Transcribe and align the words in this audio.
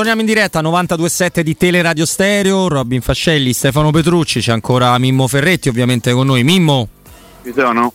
torniamo 0.00 0.22
in 0.22 0.34
diretta 0.34 0.62
927 0.62 1.42
di 1.42 1.58
Teleradio 1.58 2.06
Stereo, 2.06 2.68
Robin 2.68 3.02
Fascelli, 3.02 3.52
Stefano 3.52 3.90
Petrucci, 3.90 4.40
c'è 4.40 4.50
ancora 4.50 4.96
Mimmo 4.96 5.28
Ferretti 5.28 5.68
ovviamente 5.68 6.10
con 6.12 6.26
noi. 6.26 6.42
Mimmo. 6.42 6.88
Ci 7.44 7.52
sono. 7.54 7.92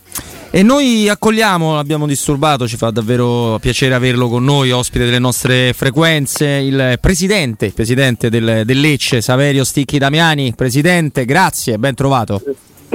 E 0.52 0.62
noi 0.62 1.08
accogliamo, 1.08 1.74
l'abbiamo 1.74 2.06
disturbato, 2.06 2.68
ci 2.68 2.76
fa 2.76 2.90
davvero 2.90 3.58
piacere 3.60 3.92
averlo 3.92 4.28
con 4.28 4.44
noi, 4.44 4.70
ospite 4.70 5.04
delle 5.04 5.18
nostre 5.18 5.72
frequenze, 5.72 6.46
il 6.46 6.98
presidente, 7.00 7.72
presidente 7.72 8.30
del, 8.30 8.62
del 8.64 8.78
Lecce, 8.78 9.20
Saverio 9.20 9.64
Sticchi 9.64 9.98
Damiani. 9.98 10.54
Presidente, 10.54 11.24
grazie, 11.24 11.76
ben 11.76 11.96
trovato. 11.96 12.40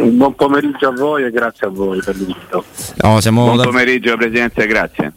Buon 0.03 0.33
pomeriggio 0.35 0.87
a 0.87 0.91
voi 0.91 1.23
e 1.23 1.31
grazie 1.31 1.67
a 1.67 1.69
voi 1.69 1.99
per 2.03 2.15
l'invito. 2.15 2.63
No, 3.01 3.19
siamo 3.21 3.43
Buon 3.43 3.57
dav- 3.57 3.67
pomeriggio 3.69 4.15
Presidente, 4.17 4.65
grazie. 4.65 5.11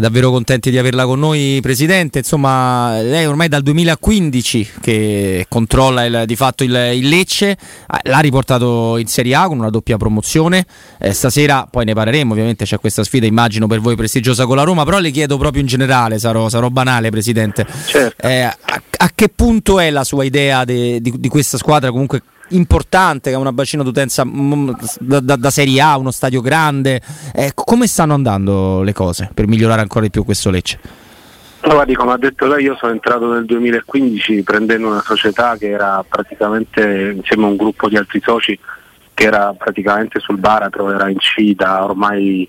davvero 0.00 0.30
contenti 0.30 0.70
di 0.70 0.78
averla 0.78 1.04
con 1.04 1.18
noi, 1.18 1.58
Presidente. 1.60 2.18
Insomma, 2.18 3.00
lei 3.02 3.26
ormai 3.26 3.48
dal 3.48 3.62
2015 3.62 4.68
che 4.80 5.44
controlla 5.48 6.04
il- 6.04 6.22
di 6.26 6.36
fatto 6.36 6.64
il, 6.64 6.74
il 6.94 7.08
Lecce, 7.08 7.56
Ah, 7.86 8.00
l'ha 8.04 8.18
riportato 8.20 8.96
in 8.96 9.06
Serie 9.08 9.34
A 9.34 9.46
con 9.48 9.58
una 9.58 9.68
doppia 9.70 9.96
promozione. 9.96 10.64
Eh, 10.98 11.12
stasera 11.12 11.66
poi 11.70 11.84
ne 11.84 11.92
parleremo, 11.92 12.32
ovviamente 12.32 12.64
c'è 12.64 12.78
questa 12.78 13.04
sfida, 13.04 13.26
immagino 13.26 13.66
per 13.66 13.80
voi 13.80 13.96
prestigiosa 13.96 14.46
con 14.46 14.56
la 14.56 14.62
Roma, 14.62 14.84
però 14.84 14.98
le 15.00 15.10
chiedo 15.10 15.36
proprio 15.38 15.60
in 15.60 15.66
generale, 15.68 16.18
sarò, 16.18 16.48
sarò 16.48 16.68
banale, 16.70 17.10
Presidente. 17.10 17.66
Certo. 17.86 18.26
Eh, 18.26 18.40
a, 18.42 18.56
a 18.98 19.10
che 19.14 19.28
punto 19.28 19.78
è 19.80 19.90
la 19.90 20.04
sua 20.04 20.24
idea 20.24 20.64
de- 20.64 21.00
di, 21.00 21.12
di 21.18 21.28
questa 21.28 21.58
squadra 21.58 21.90
comunque 21.90 22.22
importante, 22.50 23.30
che 23.30 23.36
ha 23.36 23.38
una 23.38 23.52
bacino 23.52 23.82
d'utenza 23.82 24.24
mm, 24.24 24.70
da, 25.00 25.20
da- 25.20 25.36
da 25.36 25.50
Serie 25.50 25.80
A, 25.80 25.96
uno 25.96 26.10
stadio 26.10 26.40
grande? 26.40 27.00
Eh, 27.34 27.52
co- 27.54 27.64
come 27.64 27.86
stanno 27.86 28.14
andando 28.14 28.82
le 28.82 28.92
cose 28.92 29.30
per 29.32 29.46
migliorare 29.46 29.80
ancora 29.80 30.04
di 30.04 30.10
più 30.10 30.24
questo 30.24 30.50
Lecce? 30.50 30.78
Guardi, 31.62 31.94
come 31.94 32.12
ha 32.12 32.16
detto 32.16 32.46
lei, 32.46 32.64
io 32.64 32.76
sono 32.80 32.92
entrato 32.92 33.30
nel 33.30 33.44
2015 33.44 34.42
prendendo 34.42 34.88
una 34.88 35.02
società 35.02 35.56
che 35.58 35.68
era 35.68 36.02
praticamente 36.08 37.12
insieme 37.16 37.44
a 37.44 37.48
un 37.48 37.56
gruppo 37.56 37.88
di 37.88 37.96
altri 37.98 38.20
soci 38.24 38.58
che 39.12 39.24
era 39.24 39.52
praticamente 39.52 40.20
sul 40.20 40.38
baratro, 40.38 40.90
era 40.90 41.10
in 41.10 41.18
C 41.18 41.54
da 41.54 41.84
ormai, 41.84 42.48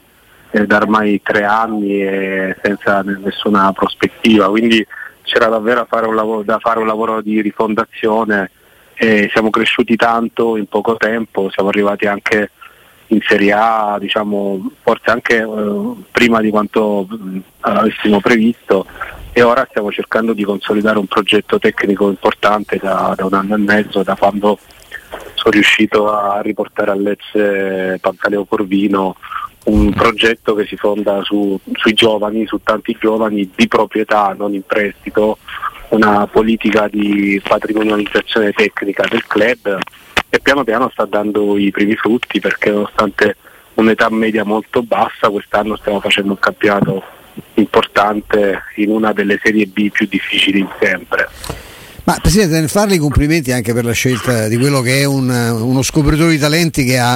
eh, 0.52 0.66
da 0.66 0.78
ormai 0.78 1.22
tre 1.22 1.44
anni 1.44 2.02
e 2.02 2.56
senza 2.64 3.02
ne- 3.02 3.20
nessuna 3.22 3.74
prospettiva, 3.74 4.50
quindi 4.50 4.86
c'era 5.24 5.48
davvero 5.48 5.86
fare 5.90 6.14
lavoro, 6.14 6.44
da 6.44 6.60
fare 6.60 6.80
un 6.80 6.88
lavoro 6.88 7.22
di 7.22 7.42
rifondazione 7.42 8.52
e 8.94 9.30
siamo 9.32 9.50
cresciuti 9.50 9.96
tanto 9.96 10.58
in 10.58 10.68
poco 10.68 10.96
tempo, 10.98 11.50
siamo 11.50 11.70
arrivati 11.70 12.06
anche 12.06 12.52
in 13.08 13.20
Serie 13.28 13.52
A, 13.52 13.98
diciamo, 14.00 14.72
forse 14.82 15.10
anche 15.10 15.38
eh, 15.38 15.94
prima 16.12 16.40
di 16.42 16.50
quanto 16.50 17.06
mh, 17.10 17.38
avessimo 17.62 18.20
previsto. 18.20 18.86
E 19.34 19.42
ora 19.42 19.66
stiamo 19.70 19.92
cercando 19.92 20.34
di 20.34 20.44
consolidare 20.44 20.98
un 20.98 21.08
progetto 21.08 21.58
tecnico 21.58 22.10
importante 22.10 22.78
da, 22.82 23.14
da 23.16 23.26
un 23.26 23.34
anno 23.34 23.56
e 23.56 23.60
mezzo, 23.60 24.04
da 24.04 24.16
quando 24.16 24.60
sono 25.36 25.54
riuscito 25.54 26.12
a 26.12 26.42
riportare 26.42 26.92
a 26.92 26.96
Lecce 26.96 27.98
Pantaleo 28.00 28.46
Corvino 28.46 29.16
un 29.64 29.94
progetto 29.94 30.56
che 30.56 30.66
si 30.66 30.76
fonda 30.76 31.22
su- 31.24 31.60
sui 31.74 31.94
giovani, 31.94 32.46
su 32.48 32.60
tanti 32.64 32.98
giovani 33.00 33.50
di 33.56 33.68
proprietà, 33.68 34.34
non 34.38 34.54
in 34.54 34.64
prestito, 34.66 35.38
una 35.92 36.28
politica 36.28 36.88
di 36.88 37.42
patrimonializzazione 37.46 38.52
tecnica 38.52 39.06
del 39.10 39.26
club 39.28 39.78
e 40.30 40.40
piano 40.40 40.64
piano 40.64 40.90
sta 40.90 41.06
dando 41.06 41.58
i 41.58 41.72
primi 41.72 41.96
frutti 41.96 42.40
perché 42.40 42.70
nonostante 42.72 43.36
un'età 43.76 44.10
media 44.10 44.44
molto 44.44 44.84
bassa 44.84 45.30
quest'anno 45.30 45.76
stiamo 45.76 46.00
facendo 46.00 46.32
un 46.32 46.40
campionato 46.40 47.04
importante 47.56 48.64
in 48.76 48.90
una 48.90 49.12
delle 49.12 49.40
serie 49.42 49.66
B 49.66 49.90
più 49.90 50.08
difficili 50.08 50.62
di 50.62 50.70
sempre. 50.80 51.28
Ma 52.04 52.18
Presidente, 52.22 52.60
nel 52.60 52.70
farle 52.70 52.96
i 52.96 52.98
complimenti 52.98 53.52
anche 53.52 53.74
per 53.74 53.86
la 53.86 53.92
scelta 53.92 54.48
di 54.48 54.58
quello 54.58 54.82
che 54.82 55.02
è 55.02 55.04
un- 55.06 55.30
uno 55.30 55.82
scopritore 55.84 56.32
di 56.32 56.40
talenti 56.40 56.84
che 56.84 56.98
ha, 56.98 57.14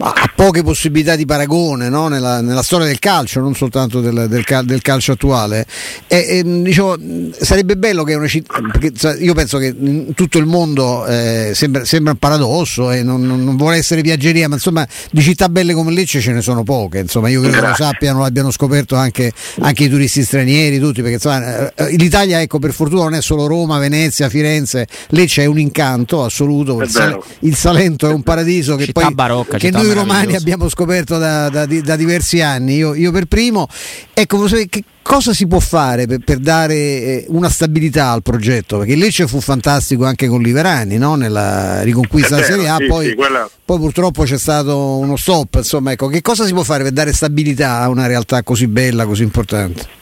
ha 0.00 0.32
poche 0.34 0.62
possibilità 0.62 1.14
di 1.16 1.24
paragone 1.24 1.88
no? 1.88 2.08
nella, 2.08 2.40
nella 2.40 2.62
storia 2.62 2.86
del 2.86 2.98
calcio, 2.98 3.40
non 3.40 3.54
soltanto 3.54 4.00
del, 4.00 4.26
del 4.28 4.44
cal- 4.44 4.64
del 4.64 4.80
calcio 4.82 5.12
attuale. 5.12 5.66
E, 6.08 6.26
e, 6.28 6.42
dicevo, 6.62 6.96
sarebbe 7.38 7.76
bello 7.76 8.02
che 8.04 8.14
una 8.14 8.26
città, 8.26 8.54
perché 8.72 8.92
io 9.22 9.34
penso 9.34 9.58
che 9.58 9.74
tutto 10.14 10.38
il 10.38 10.46
mondo 10.46 11.06
eh, 11.06 11.52
sembra, 11.54 11.84
sembra 11.84 12.12
un 12.12 12.18
paradosso 12.18 12.90
e 12.90 13.02
non, 13.04 13.22
non- 13.22 13.42
non 13.44 13.56
vuole 13.56 13.76
essere 13.76 14.02
piaggeria, 14.02 14.48
ma 14.48 14.54
insomma 14.56 14.86
di 15.12 15.22
città 15.22 15.48
belle 15.48 15.74
come 15.74 15.92
Lecce 15.92 16.20
ce 16.20 16.32
ne 16.32 16.42
sono 16.42 16.64
poche. 16.64 16.98
Insomma, 17.00 17.28
io 17.28 17.40
credo 17.40 17.60
che 17.60 17.66
lo 17.68 17.74
sappiano, 17.74 18.20
l'abbiano 18.20 18.50
scoperto 18.50 18.96
anche, 18.96 19.32
anche 19.60 19.84
i 19.84 19.88
turisti 19.88 20.22
stranieri, 20.24 20.78
tutti, 20.80 21.00
perché 21.02 21.14
insomma, 21.14 21.72
eh, 21.74 21.96
l'Italia, 21.96 22.40
ecco, 22.40 22.58
per 22.58 22.72
fortuna 22.72 23.02
non 23.04 23.14
è 23.14 23.22
solo 23.22 23.46
Roma, 23.46 23.78
Venezia, 23.78 24.06
Firenze, 24.28 24.86
Lecce 25.10 25.42
è 25.42 25.46
un 25.46 25.58
incanto 25.58 26.24
assoluto. 26.24 26.80
Il, 26.82 26.88
Sal- 26.88 27.18
il 27.40 27.54
Salento 27.54 28.08
è 28.08 28.12
un 28.12 28.22
paradiso 28.22 28.76
che 28.76 28.92
poi 28.92 29.12
barocca, 29.12 29.58
che 29.58 29.70
noi 29.70 29.92
romani 29.92 30.34
abbiamo 30.34 30.68
scoperto 30.68 31.18
da, 31.18 31.48
da- 31.48 31.66
da 31.66 31.96
diversi 31.96 32.40
anni, 32.40 32.76
io, 32.76 32.94
io 32.94 33.12
per 33.12 33.26
primo. 33.26 33.68
Ecco, 34.14 34.44
che 34.68 34.84
cosa 35.02 35.32
si 35.32 35.46
può 35.46 35.58
fare 35.60 36.06
per, 36.06 36.18
per 36.18 36.38
dare 36.38 36.74
eh, 36.74 37.24
una 37.28 37.48
stabilità 37.48 38.10
al 38.10 38.22
progetto? 38.22 38.78
Perché 38.78 38.94
Lecce 38.96 39.26
fu 39.26 39.40
fantastico 39.40 40.04
anche 40.04 40.26
con 40.28 40.42
Liverani, 40.42 40.98
no? 40.98 41.14
nella 41.14 41.82
riconquista 41.82 42.34
della 42.36 42.46
Serie 42.46 42.68
A, 42.68 42.76
sì, 42.78 42.86
poi, 42.86 43.06
sì, 43.08 43.14
quella- 43.14 43.48
poi 43.64 43.78
purtroppo 43.78 44.24
c'è 44.24 44.38
stato 44.38 44.96
uno 44.96 45.16
stop. 45.16 45.54
Insomma, 45.56 45.92
ecco, 45.92 46.08
che 46.08 46.20
cosa 46.22 46.44
si 46.44 46.52
può 46.52 46.62
fare 46.62 46.82
per 46.82 46.92
dare 46.92 47.12
stabilità 47.12 47.80
a 47.80 47.88
una 47.88 48.06
realtà 48.06 48.42
così 48.42 48.66
bella, 48.66 49.06
così 49.06 49.22
importante? 49.22 49.96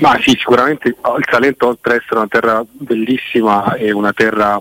Ma 0.00 0.18
sì, 0.20 0.30
sicuramente 0.30 0.88
il 0.88 1.26
Salento 1.30 1.66
oltre 1.68 1.94
ad 1.94 2.00
essere 2.00 2.18
una 2.18 2.28
terra 2.28 2.64
bellissima 2.70 3.74
è 3.74 3.90
una 3.90 4.12
terra 4.12 4.60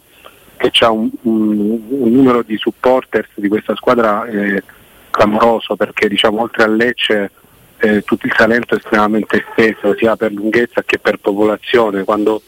che 0.57 0.71
ha 0.79 0.91
un, 0.91 1.09
un- 1.21 1.81
un 1.89 2.11
numero 2.11 2.41
di 2.41 2.57
supporters 2.57 3.29
di 3.35 3.47
questa 3.47 3.75
squadra 3.75 4.25
eh, 4.25 4.61
clamoroso 5.09 5.75
perché 5.75 6.07
diciamo 6.09 6.41
oltre 6.41 6.63
a 6.63 6.67
Lecce 6.67 7.31
eh, 7.77 8.01
tutto 8.03 8.25
il 8.25 8.33
Salento 8.35 8.73
è 8.75 8.77
estremamente 8.77 9.45
esteso 9.47 9.95
sia 9.97 10.15
per 10.15 10.31
lunghezza 10.31 10.83
che 10.83 10.99
per 10.99 11.17
popolazione. 11.17 12.03
Quando 12.03 12.41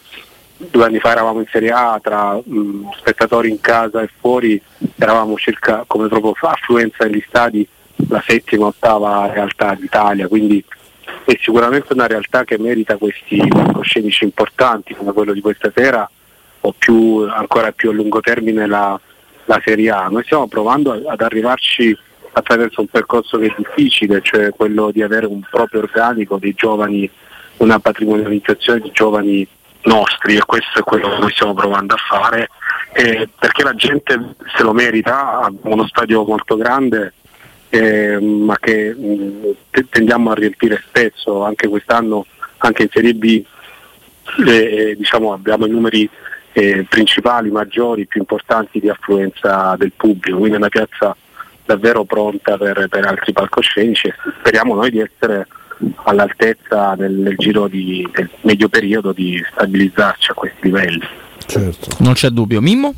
due 0.57 0.85
anni 0.85 0.99
fa 0.99 1.11
eravamo 1.11 1.39
in 1.39 1.47
Serie 1.51 1.71
A 1.71 1.99
tra 2.01 2.35
mh, 2.41 2.89
spettatori 2.97 3.49
in 3.49 3.59
casa 3.59 4.01
e 4.01 4.09
fuori 4.19 4.61
eravamo 4.97 5.35
circa 5.37 5.83
come 5.87 6.07
proprio 6.07 6.33
affluenza 6.39 7.05
negli 7.05 7.23
stadi 7.27 7.67
la 8.09 8.21
settima 8.25 8.67
ottava 8.67 9.31
realtà 9.31 9.73
d'Italia, 9.75 10.27
quindi 10.27 10.63
è 11.25 11.37
sicuramente 11.41 11.93
una 11.93 12.07
realtà 12.07 12.43
che 12.43 12.57
merita 12.57 12.97
questi 12.97 13.37
palcoscenici 13.47 14.23
importanti 14.23 14.93
come 14.93 15.13
quello 15.13 15.33
di 15.33 15.41
questa 15.41 15.71
sera 15.73 16.09
o 16.61 16.73
più, 16.77 17.27
ancora 17.29 17.71
più 17.71 17.89
a 17.89 17.93
lungo 17.93 18.19
termine 18.21 18.65
la, 18.67 18.99
la 19.45 19.61
Serie 19.63 19.89
A. 19.91 20.07
Noi 20.09 20.23
stiamo 20.23 20.47
provando 20.47 20.91
ad 20.91 21.21
arrivarci 21.21 21.97
attraverso 22.31 22.81
un 22.81 22.87
percorso 22.87 23.37
che 23.37 23.47
è 23.47 23.53
difficile, 23.55 24.21
cioè 24.21 24.49
quello 24.49 24.91
di 24.91 25.01
avere 25.01 25.25
un 25.25 25.41
proprio 25.49 25.81
organico 25.81 26.37
dei 26.37 26.53
giovani, 26.53 27.09
una 27.57 27.79
patrimonializzazione 27.79 28.81
di 28.81 28.91
giovani 28.91 29.47
nostri 29.83 30.35
e 30.35 30.41
questo 30.45 30.79
è 30.79 30.83
quello 30.83 31.09
che 31.09 31.19
noi 31.19 31.31
stiamo 31.31 31.53
provando 31.53 31.93
a 31.93 31.97
fare 31.97 32.49
eh, 32.97 33.27
perché 33.37 33.61
la 33.61 33.75
gente 33.75 34.35
se 34.55 34.63
lo 34.63 34.71
merita, 34.71 35.41
abbiamo 35.41 35.75
uno 35.75 35.87
stadio 35.87 36.23
molto 36.23 36.55
grande 36.55 37.13
eh, 37.75 38.19
ma 38.19 38.57
che 38.57 38.93
mh, 38.93 39.55
te- 39.69 39.85
tendiamo 39.89 40.31
a 40.31 40.35
riempire 40.35 40.81
spesso, 40.87 41.43
anche 41.43 41.67
quest'anno, 41.67 42.25
anche 42.59 42.83
in 42.83 42.89
Serie 42.89 43.13
B, 43.13 43.43
eh, 44.47 44.95
diciamo, 44.97 45.33
abbiamo 45.33 45.65
i 45.65 45.69
numeri 45.69 46.09
eh, 46.53 46.85
principali, 46.87 47.51
maggiori, 47.51 48.07
più 48.07 48.21
importanti 48.21 48.79
di 48.79 48.87
affluenza 48.87 49.75
del 49.77 49.91
pubblico, 49.95 50.37
quindi 50.37 50.55
è 50.55 50.59
una 50.59 50.69
piazza 50.69 51.15
davvero 51.65 52.05
pronta 52.05 52.57
per, 52.57 52.87
per 52.89 53.05
altri 53.05 53.33
palcoscenici 53.33 54.07
e 54.07 54.13
speriamo 54.39 54.75
noi 54.75 54.91
di 54.91 54.99
essere 54.99 55.47
all'altezza 56.03 56.93
nel, 56.93 57.11
nel 57.11 57.35
giro 57.35 57.67
di, 57.67 58.07
del 58.13 58.29
medio 58.41 58.69
periodo 58.69 59.11
di 59.11 59.43
stabilizzarci 59.51 60.31
a 60.31 60.33
questi 60.33 60.59
livelli. 60.61 61.03
Certo. 61.45 61.89
Non 61.99 62.13
c'è 62.13 62.29
dubbio. 62.29 62.61
Mimmo? 62.61 62.93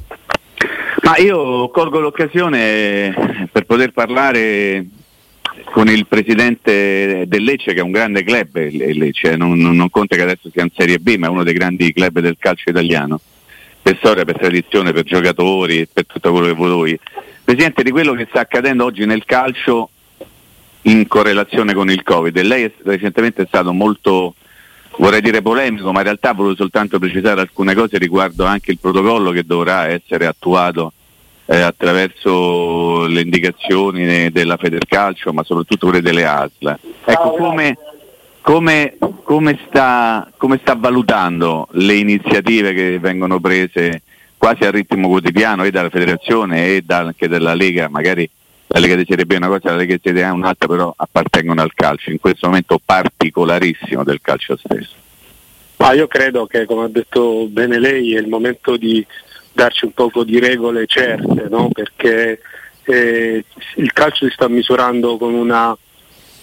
Ma 1.04 1.18
io 1.18 1.70
colgo 1.70 2.00
l'occasione 2.00 3.50
per 3.52 3.66
poter 3.66 3.92
parlare 3.92 4.86
con 5.66 5.88
il 5.90 6.08
presidente 6.08 7.26
del 7.28 7.44
Lecce, 7.44 7.74
che 7.74 7.80
è 7.80 7.84
un 7.84 7.92
grande 7.92 8.24
club, 8.24 8.58
Lecce, 8.58 9.36
non, 9.36 9.58
non- 9.58 9.90
conta 9.90 10.16
che 10.16 10.24
adesso 10.24 10.50
sia 10.52 10.64
in 10.64 10.72
Serie 10.76 11.00
B, 11.00 11.16
ma 11.18 11.28
è 11.28 11.30
uno 11.30 11.44
dei 11.44 11.54
grandi 11.54 11.94
club 11.94 12.20
del 12.20 12.38
calcio 12.40 12.70
italiano, 12.70 13.20
per 13.82 13.98
storia, 13.98 14.26
per 14.26 14.38
tradizione, 14.38 14.92
per 14.92 15.04
giocatori, 15.04 15.88
per 15.92 16.06
tutto 16.06 16.32
quello 16.32 16.48
che 16.48 16.54
vuoi. 16.54 17.00
Presidente, 17.44 17.84
di 17.84 17.92
quello 17.92 18.14
che 18.14 18.28
sta 18.30 18.42
accadendo 18.42 18.84
oggi 18.84 19.06
nel 19.06 19.24
calcio 19.26 19.90
in 20.84 21.08
correlazione 21.08 21.74
con 21.74 21.90
il 21.90 22.04
Covid. 22.04 22.40
Lei 22.42 22.64
è- 22.64 22.72
recentemente 22.84 23.44
è 23.44 23.48
stato 23.48 23.72
molto, 23.72 24.36
vorrei 24.98 25.22
dire 25.22 25.42
polemico, 25.42 25.92
ma 25.92 26.00
in 26.00 26.06
realtà 26.06 26.34
volevo 26.34 26.56
soltanto 26.56 27.00
precisare 27.00 27.42
alcune 27.42 27.74
cose 27.74 27.98
riguardo 27.98 28.46
anche 28.46 28.72
il 28.72 28.80
protocollo 28.80 29.32
che 29.32 29.46
dovrà 29.46 29.88
essere 29.88 30.26
attuato 30.26 30.94
eh, 31.46 31.60
attraverso 31.62 33.06
le 33.06 33.22
indicazioni 33.22 34.06
de- 34.06 34.32
della 34.32 34.58
Federcalcio, 34.58 35.32
ma 35.34 35.44
soprattutto 35.44 35.88
quelle 35.88 36.02
delle 36.02 36.26
ASL. 36.26 36.78
Ecco, 37.06 37.32
come, 37.32 37.78
come, 38.42 38.98
come, 39.24 39.60
sta, 39.68 40.30
come 40.38 40.60
sta 40.62 40.76
valutando 40.76 41.68
le 41.72 41.96
iniziative 41.96 42.74
che 42.74 43.00
vengono 43.00 43.40
prese 43.40 44.02
quasi 44.38 44.64
a 44.66 44.72
ritmo 44.72 45.08
quotidiano 45.08 45.64
e 45.64 45.72
dalla 45.72 45.90
federazione 45.90 46.68
e 46.68 46.84
anche 46.88 47.28
dalla 47.28 47.54
Lega, 47.54 47.90
magari 47.90 48.30
la 48.68 48.80
Lega 48.80 48.96
di 48.96 49.06
Serie 49.08 49.26
B 49.26 49.34
è 49.34 49.38
una 49.38 49.48
cosa, 49.48 49.72
la 49.72 49.78
Lega 49.78 49.96
di 49.96 50.02
Serie 50.04 50.24
A 50.24 50.28
è 50.28 50.32
un'altra, 50.32 50.68
però 50.68 50.94
appartengono 50.96 51.62
al 51.62 51.74
calcio, 51.74 52.12
in 52.12 52.20
questo 52.20 52.48
momento 52.48 52.80
particolarissimo 52.84 54.04
del 54.04 54.20
calcio 54.22 54.58
stesso. 54.58 54.96
Ma 55.78 55.94
io 55.94 56.08
credo 56.08 56.48
che, 56.48 56.66
come 56.66 56.86
ha 56.86 56.90
detto 56.90 57.46
bene 57.48 57.80
lei, 57.80 58.16
è 58.16 58.20
il 58.20 58.28
momento 58.28 58.78
di 58.78 59.06
darci 59.54 59.86
un 59.86 59.92
poco 59.92 60.24
di 60.24 60.40
regole 60.40 60.86
certe, 60.86 61.48
no? 61.50 61.70
perché 61.72 62.42
eh, 62.84 63.44
il 63.76 63.94
calcio 63.94 64.26
si 64.26 64.32
sta 64.34 64.48
misurando 64.48 65.18
con 65.18 65.34
una 65.34 65.78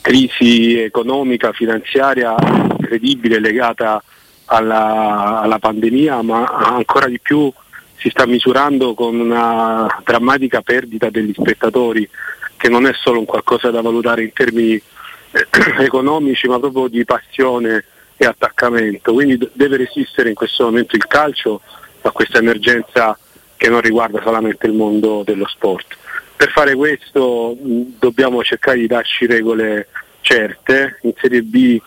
crisi 0.00 0.78
economica, 0.78 1.52
finanziaria 1.52 2.34
incredibile 2.40 3.40
legata 3.40 4.02
alla, 4.46 5.40
alla 5.40 5.58
pandemia, 5.58 6.22
ma 6.22 6.44
ancora 6.44 7.06
di 7.06 7.18
più 7.20 7.50
si 7.96 8.10
sta 8.10 8.26
misurando 8.26 8.94
con 8.94 9.18
una 9.18 10.02
drammatica 10.04 10.62
perdita 10.62 11.10
degli 11.10 11.32
spettatori 11.32 12.08
che 12.56 12.68
non 12.68 12.86
è 12.86 12.92
solo 12.94 13.18
un 13.18 13.24
qualcosa 13.24 13.70
da 13.70 13.80
valutare 13.80 14.22
in 14.22 14.32
termini 14.32 14.74
eh, 14.74 15.46
economici 15.84 16.46
ma 16.48 16.58
proprio 16.58 16.88
di 16.88 17.04
passione 17.04 17.84
e 18.16 18.26
attaccamento. 18.26 19.12
Quindi 19.12 19.38
deve 19.52 19.76
resistere 19.76 20.28
in 20.28 20.34
questo 20.34 20.64
momento 20.64 20.96
il 20.96 21.06
calcio 21.06 21.60
a 22.02 22.10
questa 22.10 22.38
emergenza 22.38 23.18
che 23.56 23.68
non 23.68 23.80
riguarda 23.80 24.20
solamente 24.22 24.66
il 24.66 24.72
mondo 24.72 25.22
dello 25.24 25.46
sport. 25.46 25.96
Per 26.36 26.50
fare 26.50 26.74
questo 26.74 27.56
mh, 27.60 27.98
dobbiamo 27.98 28.42
cercare 28.42 28.78
di 28.78 28.86
darci 28.86 29.26
regole 29.26 29.88
certe, 30.20 30.98
in 31.02 31.12
Serie 31.16 31.42
B 31.42 31.80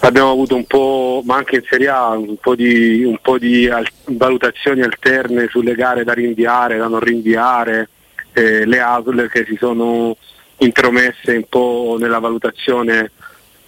abbiamo 0.00 0.30
avuto 0.30 0.54
un 0.56 0.64
po', 0.64 1.22
ma 1.24 1.36
anche 1.36 1.56
in 1.56 1.62
Serie 1.68 1.88
A, 1.88 2.10
un 2.10 2.36
po' 2.36 2.54
di, 2.54 3.04
un 3.04 3.18
po 3.20 3.38
di 3.38 3.68
al- 3.68 3.86
valutazioni 4.06 4.82
alterne 4.82 5.48
sulle 5.48 5.74
gare 5.74 6.04
da 6.04 6.12
rinviare, 6.12 6.76
da 6.76 6.88
non 6.88 7.00
rinviare, 7.00 7.88
eh, 8.32 8.64
le 8.64 8.80
ASL 8.80 9.28
che 9.28 9.44
si 9.44 9.56
sono 9.56 10.16
intromesse 10.58 11.36
un 11.36 11.44
po' 11.48 11.96
nella 11.98 12.18
valutazione 12.18 13.12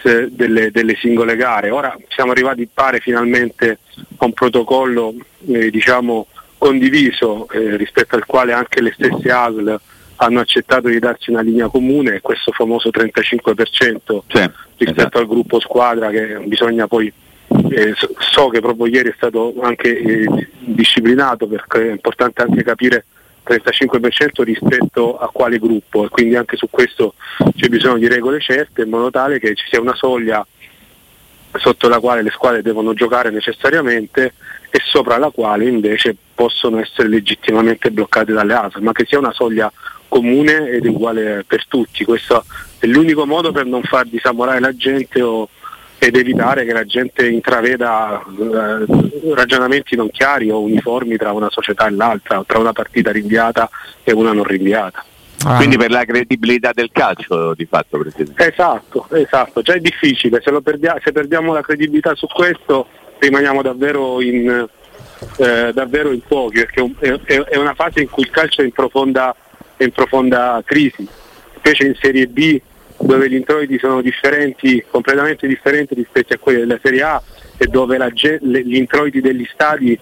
eh, 0.02 0.28
delle, 0.30 0.70
delle, 0.70 0.94
singole 0.96 1.36
gare. 1.36 1.70
Ora 1.70 1.96
siamo 2.08 2.32
arrivati 2.32 2.68
pare 2.72 3.00
finalmente 3.00 3.78
a 4.18 4.24
un 4.24 4.32
protocollo 4.32 5.14
eh, 5.46 5.70
diciamo, 5.70 6.26
condiviso 6.58 7.48
eh, 7.50 7.76
rispetto 7.76 8.16
al 8.16 8.26
quale 8.26 8.52
anche 8.52 8.80
le 8.80 8.92
stesse 8.92 9.30
ASL 9.30 9.80
hanno 10.22 10.40
accettato 10.40 10.88
di 10.88 10.98
darci 10.98 11.30
una 11.30 11.40
linea 11.40 11.68
comune, 11.68 12.20
questo 12.20 12.52
famoso 12.52 12.90
35% 12.90 14.20
sì, 14.28 14.50
rispetto 14.76 15.00
esatto. 15.00 15.18
al 15.18 15.26
gruppo 15.26 15.58
squadra 15.60 16.10
che 16.10 16.38
bisogna 16.44 16.86
poi 16.86 17.12
eh, 17.70 17.94
so 18.18 18.48
che 18.48 18.60
proprio 18.60 18.86
ieri 18.86 19.10
è 19.10 19.14
stato 19.16 19.54
anche 19.62 19.98
eh, 19.98 20.48
disciplinato 20.60 21.46
perché 21.46 21.88
è 21.88 21.90
importante 21.90 22.42
anche 22.42 22.62
capire 22.62 23.04
35% 23.44 24.42
rispetto 24.42 25.18
a 25.18 25.28
quale 25.32 25.58
gruppo 25.58 26.04
e 26.04 26.08
quindi 26.08 26.36
anche 26.36 26.56
su 26.56 26.68
questo 26.70 27.14
c'è 27.56 27.68
bisogno 27.68 27.98
di 27.98 28.06
regole 28.06 28.40
certe 28.40 28.82
in 28.82 28.90
modo 28.90 29.10
tale 29.10 29.40
che 29.40 29.54
ci 29.54 29.64
sia 29.68 29.80
una 29.80 29.96
soglia 29.96 30.46
sotto 31.58 31.88
la 31.88 31.98
quale 31.98 32.22
le 32.22 32.30
squadre 32.30 32.62
devono 32.62 32.94
giocare 32.94 33.30
necessariamente 33.30 34.34
e 34.70 34.80
sopra 34.84 35.18
la 35.18 35.30
quale 35.30 35.68
invece 35.68 36.16
possono 36.34 36.80
essere 36.80 37.08
legittimamente 37.08 37.90
bloccate 37.90 38.32
dalle 38.32 38.54
ASL, 38.54 38.80
ma 38.80 38.92
che 38.92 39.04
sia 39.06 39.18
una 39.18 39.32
soglia 39.32 39.70
comune 40.12 40.68
ed 40.68 40.84
uguale 40.84 41.42
per 41.46 41.66
tutti. 41.66 42.04
Questo 42.04 42.44
è 42.78 42.84
l'unico 42.84 43.24
modo 43.24 43.50
per 43.50 43.64
non 43.64 43.82
far 43.82 44.04
disamorare 44.04 44.60
la 44.60 44.76
gente 44.76 45.22
o, 45.22 45.48
ed 45.98 46.16
evitare 46.16 46.66
che 46.66 46.72
la 46.74 46.84
gente 46.84 47.26
intraveda 47.26 48.22
eh, 48.22 49.32
ragionamenti 49.34 49.96
non 49.96 50.10
chiari 50.10 50.50
o 50.50 50.60
uniformi 50.60 51.16
tra 51.16 51.32
una 51.32 51.48
società 51.48 51.86
e 51.86 51.92
l'altra, 51.92 52.44
tra 52.46 52.58
una 52.58 52.74
partita 52.74 53.10
rinviata 53.10 53.70
e 54.04 54.12
una 54.12 54.32
non 54.32 54.44
rinviata. 54.44 55.02
Ah. 55.44 55.56
Quindi 55.56 55.78
per 55.78 55.90
la 55.90 56.04
credibilità 56.04 56.72
del 56.74 56.90
calcio 56.92 57.54
di 57.54 57.64
fatto 57.64 57.98
Presidente. 57.98 58.52
Esatto, 58.52 59.08
esatto, 59.12 59.62
già 59.62 59.72
è 59.72 59.80
difficile, 59.80 60.42
se, 60.44 60.52
perdia- 60.60 61.00
se 61.02 61.10
perdiamo 61.10 61.54
la 61.54 61.62
credibilità 61.62 62.14
su 62.14 62.26
questo 62.26 62.86
rimaniamo 63.18 63.62
davvero 63.62 64.20
in, 64.20 64.68
eh, 65.38 65.70
davvero 65.72 66.12
in 66.12 66.20
pochi, 66.20 66.66
perché 66.66 66.92
è, 67.24 67.40
è, 67.44 67.56
una 67.56 67.74
fase 67.74 68.02
in 68.02 68.10
cui 68.10 68.24
il 68.24 68.30
calcio 68.30 68.60
è 68.60 68.64
in 68.64 68.72
profonda 68.72 69.34
è 69.82 69.84
in 69.84 69.92
profonda 69.92 70.62
crisi, 70.64 71.06
specie 71.56 71.86
in 71.86 71.94
Serie 72.00 72.26
B 72.26 72.60
dove 72.98 73.28
gli 73.28 73.34
introiti 73.34 73.78
sono 73.78 74.00
differenti, 74.00 74.84
completamente 74.88 75.46
differenti 75.46 75.94
rispetto 75.94 76.34
a 76.34 76.38
quelli 76.38 76.60
della 76.60 76.78
Serie 76.80 77.02
A 77.02 77.22
e 77.56 77.66
dove 77.66 77.98
la, 77.98 78.08
gli 78.08 78.76
introiti 78.76 79.20
degli 79.20 79.46
stadi 79.52 79.98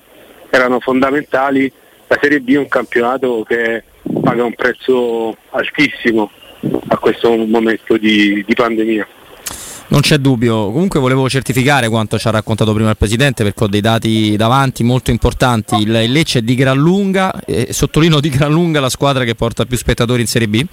erano 0.51 0.81
fondamentali, 0.81 1.71
la 2.07 2.19
Serie 2.21 2.41
B 2.41 2.53
è 2.53 2.59
un 2.59 2.69
campionato 2.69 3.45
che 3.47 3.85
paga 4.23 4.45
un 4.45 4.55
prezzo 4.55 5.37
altissimo 5.51 6.31
a 6.89 6.99
questo 6.99 7.35
momento 7.37 7.97
di, 7.97 8.45
di 8.47 8.55
pandemia. 8.55 9.07
Non 9.91 10.03
c'è 10.03 10.19
dubbio, 10.19 10.71
comunque 10.71 11.01
volevo 11.01 11.29
certificare 11.29 11.89
quanto 11.89 12.17
ci 12.17 12.29
ha 12.29 12.31
raccontato 12.31 12.73
prima 12.73 12.91
il 12.91 12.97
Presidente 12.97 13.43
perché 13.43 13.65
ho 13.65 13.67
dei 13.67 13.81
dati 13.81 14.37
davanti 14.37 14.85
molto 14.85 15.11
importanti, 15.11 15.75
il, 15.75 15.91
Lecce 15.91 16.39
è 16.39 16.43
di 16.43 16.55
gran 16.55 16.79
lunga, 16.79 17.43
e 17.45 17.73
sottolineo 17.73 18.21
di 18.21 18.29
gran 18.29 18.53
lunga 18.53 18.79
la 18.79 18.89
squadra 18.89 19.25
che 19.25 19.35
porta 19.35 19.65
più 19.65 19.77
spettatori 19.77 20.21
in 20.21 20.29
Serie 20.29 20.47
B, 20.47 20.65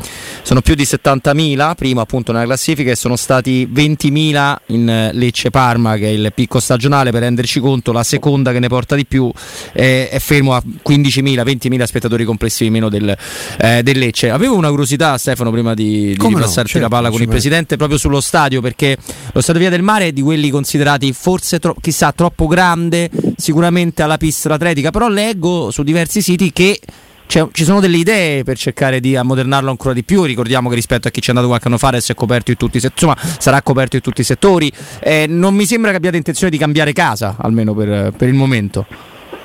sono 0.44 0.62
più 0.62 0.76
di 0.76 0.84
70.000 0.84 1.74
prima 1.74 2.02
appunto 2.02 2.32
nella 2.32 2.46
classifica 2.46 2.92
e 2.92 2.96
sono 2.96 3.16
stati 3.16 3.68
20.000 3.74 4.56
in 4.68 5.10
Lecce-Parma 5.14 5.98
che 5.98 6.06
è 6.06 6.12
il 6.12 6.32
picco 6.36 6.60
stagionale 6.60 7.10
per 7.10 7.22
renderci 7.22 7.60
conto, 7.60 7.92
la 7.92 8.04
seconda 8.04 8.52
che 8.52 8.60
ne 8.60 8.68
porta 8.68 8.96
di 8.96 9.08
più 9.08 9.32
è, 9.74 10.10
è 10.12 10.20
fermo 10.20 10.54
a 10.54 10.62
15.000, 10.64 11.44
20.000 11.44 11.84
spettatori 11.86 12.24
complessivi 12.24 12.70
meno 12.70 12.88
del, 12.88 13.18
eh, 13.58 13.82
del, 13.82 13.98
Lecce. 13.98 14.30
Avevo 14.30 14.56
una 14.56 14.70
curiosità 14.70 15.18
Stefano 15.18 15.50
prima 15.50 15.74
di, 15.74 16.16
di 16.16 16.28
ripassarti 16.28 16.60
no, 16.60 16.66
certo, 16.66 16.80
la 16.80 16.88
palla 16.90 17.10
con 17.10 17.20
il 17.20 17.28
Presidente 17.28 17.78
proprio 17.78 17.98
sullo 17.98 18.22
stadio 18.22 18.62
perché 18.62 18.96
lo 19.34 19.42
stadio 19.42 19.62
Via 19.62 19.70
del 19.70 19.82
Mare 19.82 20.08
è 20.08 20.12
di 20.12 20.22
quelli 20.22 20.50
considerati 20.50 21.14
forse 21.14 21.60
tro- 21.60 21.76
chissà 21.80 22.12
troppo 22.12 22.48
grande, 22.48 23.10
sicuramente 23.36 24.02
alla 24.02 24.18
pista 24.18 24.54
atletica, 24.54 24.92
però 24.92 25.08
leggo 25.08 25.72
su 25.72 25.84
diversi 25.84 26.22
siti 26.22 26.52
che 26.52 26.80
ci 27.28 27.66
sono 27.66 27.82
delle 27.82 27.98
idee 27.98 28.44
per 28.44 28.58
cercare 28.58 29.00
di 29.00 29.16
ammodernarlo 29.16 29.70
ancora 29.70 29.94
di 29.94 30.04
più. 30.04 30.24
Ricordiamo 30.24 30.70
che 30.70 30.76
rispetto 30.76 31.08
a 31.08 31.12
chi 31.12 31.22
ci 31.22 31.28
è 31.28 31.30
andato 31.32 31.48
qualche 31.48 31.68
anno 31.68 31.78
fa 31.78 31.90
adesso 31.90 32.14
è 32.14 32.16
coperto 32.16 32.52
in 32.52 32.58
tutti 32.58 32.78
i 32.78 32.80
settori, 32.80 33.12
insomma, 33.12 33.38
sarà 33.38 33.62
coperto 33.62 33.98
in 33.98 34.02
tutti 34.02 34.22
i 34.22 34.24
settori. 34.24 34.72
Eh, 35.00 35.26
non 35.28 35.54
mi 35.54 35.66
sembra 35.66 35.92
che 35.92 35.98
abbiate 35.98 36.18
intenzione 36.18 36.50
di 36.50 36.58
cambiare 36.58 36.94
casa, 36.94 37.36
almeno 37.38 37.74
per, 37.74 38.14
per 38.16 38.28
il 38.30 38.34
momento. 38.34 38.86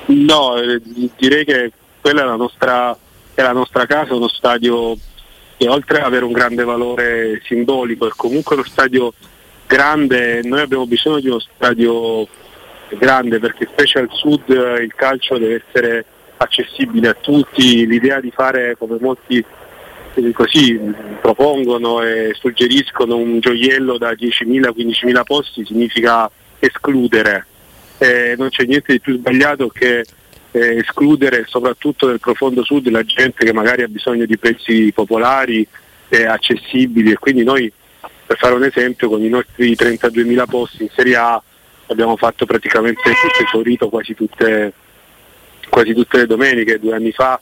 No, 0.05 0.55
eh, 0.57 0.81
direi 1.17 1.45
che 1.45 1.71
quella 1.99 2.21
è 2.21 2.25
la 2.25 2.35
nostra, 2.35 2.97
è 3.33 3.41
la 3.41 3.53
nostra 3.53 3.85
casa, 3.85 4.15
uno 4.15 4.29
stadio 4.29 4.97
che 5.57 5.67
oltre 5.67 5.99
ad 5.99 6.05
avere 6.05 6.25
un 6.25 6.31
grande 6.31 6.63
valore 6.63 7.41
simbolico 7.45 8.07
è 8.07 8.11
comunque 8.15 8.55
uno 8.55 8.65
stadio 8.65 9.13
grande, 9.73 10.41
noi 10.43 10.61
abbiamo 10.61 10.85
bisogno 10.85 11.19
di 11.19 11.29
uno 11.29 11.39
stadio 11.39 12.27
grande 12.89 13.39
perché 13.39 13.67
specie 13.71 13.97
al 13.97 14.09
sud 14.11 14.47
il 14.49 14.93
calcio 14.95 15.39
deve 15.39 15.63
essere 15.67 16.05
accessibile 16.37 17.07
a 17.07 17.17
tutti, 17.19 17.87
l'idea 17.87 18.19
di 18.19 18.29
fare 18.29 18.75
come 18.77 18.97
molti 18.99 19.43
eh, 20.13 20.31
così 20.31 20.79
propongono 21.19 22.03
e 22.03 22.35
suggeriscono 22.35 23.15
un 23.15 23.39
gioiello 23.39 23.97
da 23.97 24.11
10.000-15.000 24.11 25.23
posti 25.23 25.65
significa 25.65 26.29
escludere. 26.59 27.47
Eh, 27.97 28.35
non 28.37 28.49
c'è 28.49 28.65
niente 28.65 28.91
di 28.91 28.99
più 28.99 29.17
sbagliato 29.17 29.69
che 29.69 30.05
eh, 30.51 30.75
escludere 30.77 31.45
soprattutto 31.47 32.07
nel 32.07 32.19
profondo 32.19 32.63
sud 32.63 32.87
la 32.89 33.03
gente 33.03 33.43
che 33.43 33.53
magari 33.53 33.81
ha 33.81 33.87
bisogno 33.87 34.25
di 34.25 34.37
prezzi 34.37 34.91
popolari 34.93 35.65
e 36.09 36.25
accessibili 36.25 37.11
e 37.11 37.17
quindi 37.17 37.43
noi 37.43 37.71
per 38.33 38.37
fare 38.37 38.53
un 38.55 38.63
esempio 38.63 39.09
con 39.09 39.23
i 39.23 39.29
nostri 39.29 39.73
32.000 39.73 40.43
posti 40.49 40.83
in 40.83 40.89
Serie 40.95 41.15
A 41.15 41.41
abbiamo 41.87 42.17
fatto 42.17 42.45
praticamente 42.45 43.01
tutto 43.03 43.43
esaurito 43.47 43.89
quasi 43.89 44.15
tutte, 44.15 44.73
quasi 45.69 45.93
tutte 45.93 46.17
le 46.17 46.25
domeniche, 46.25 46.79
due 46.79 46.95
anni 46.95 47.11
fa 47.11 47.39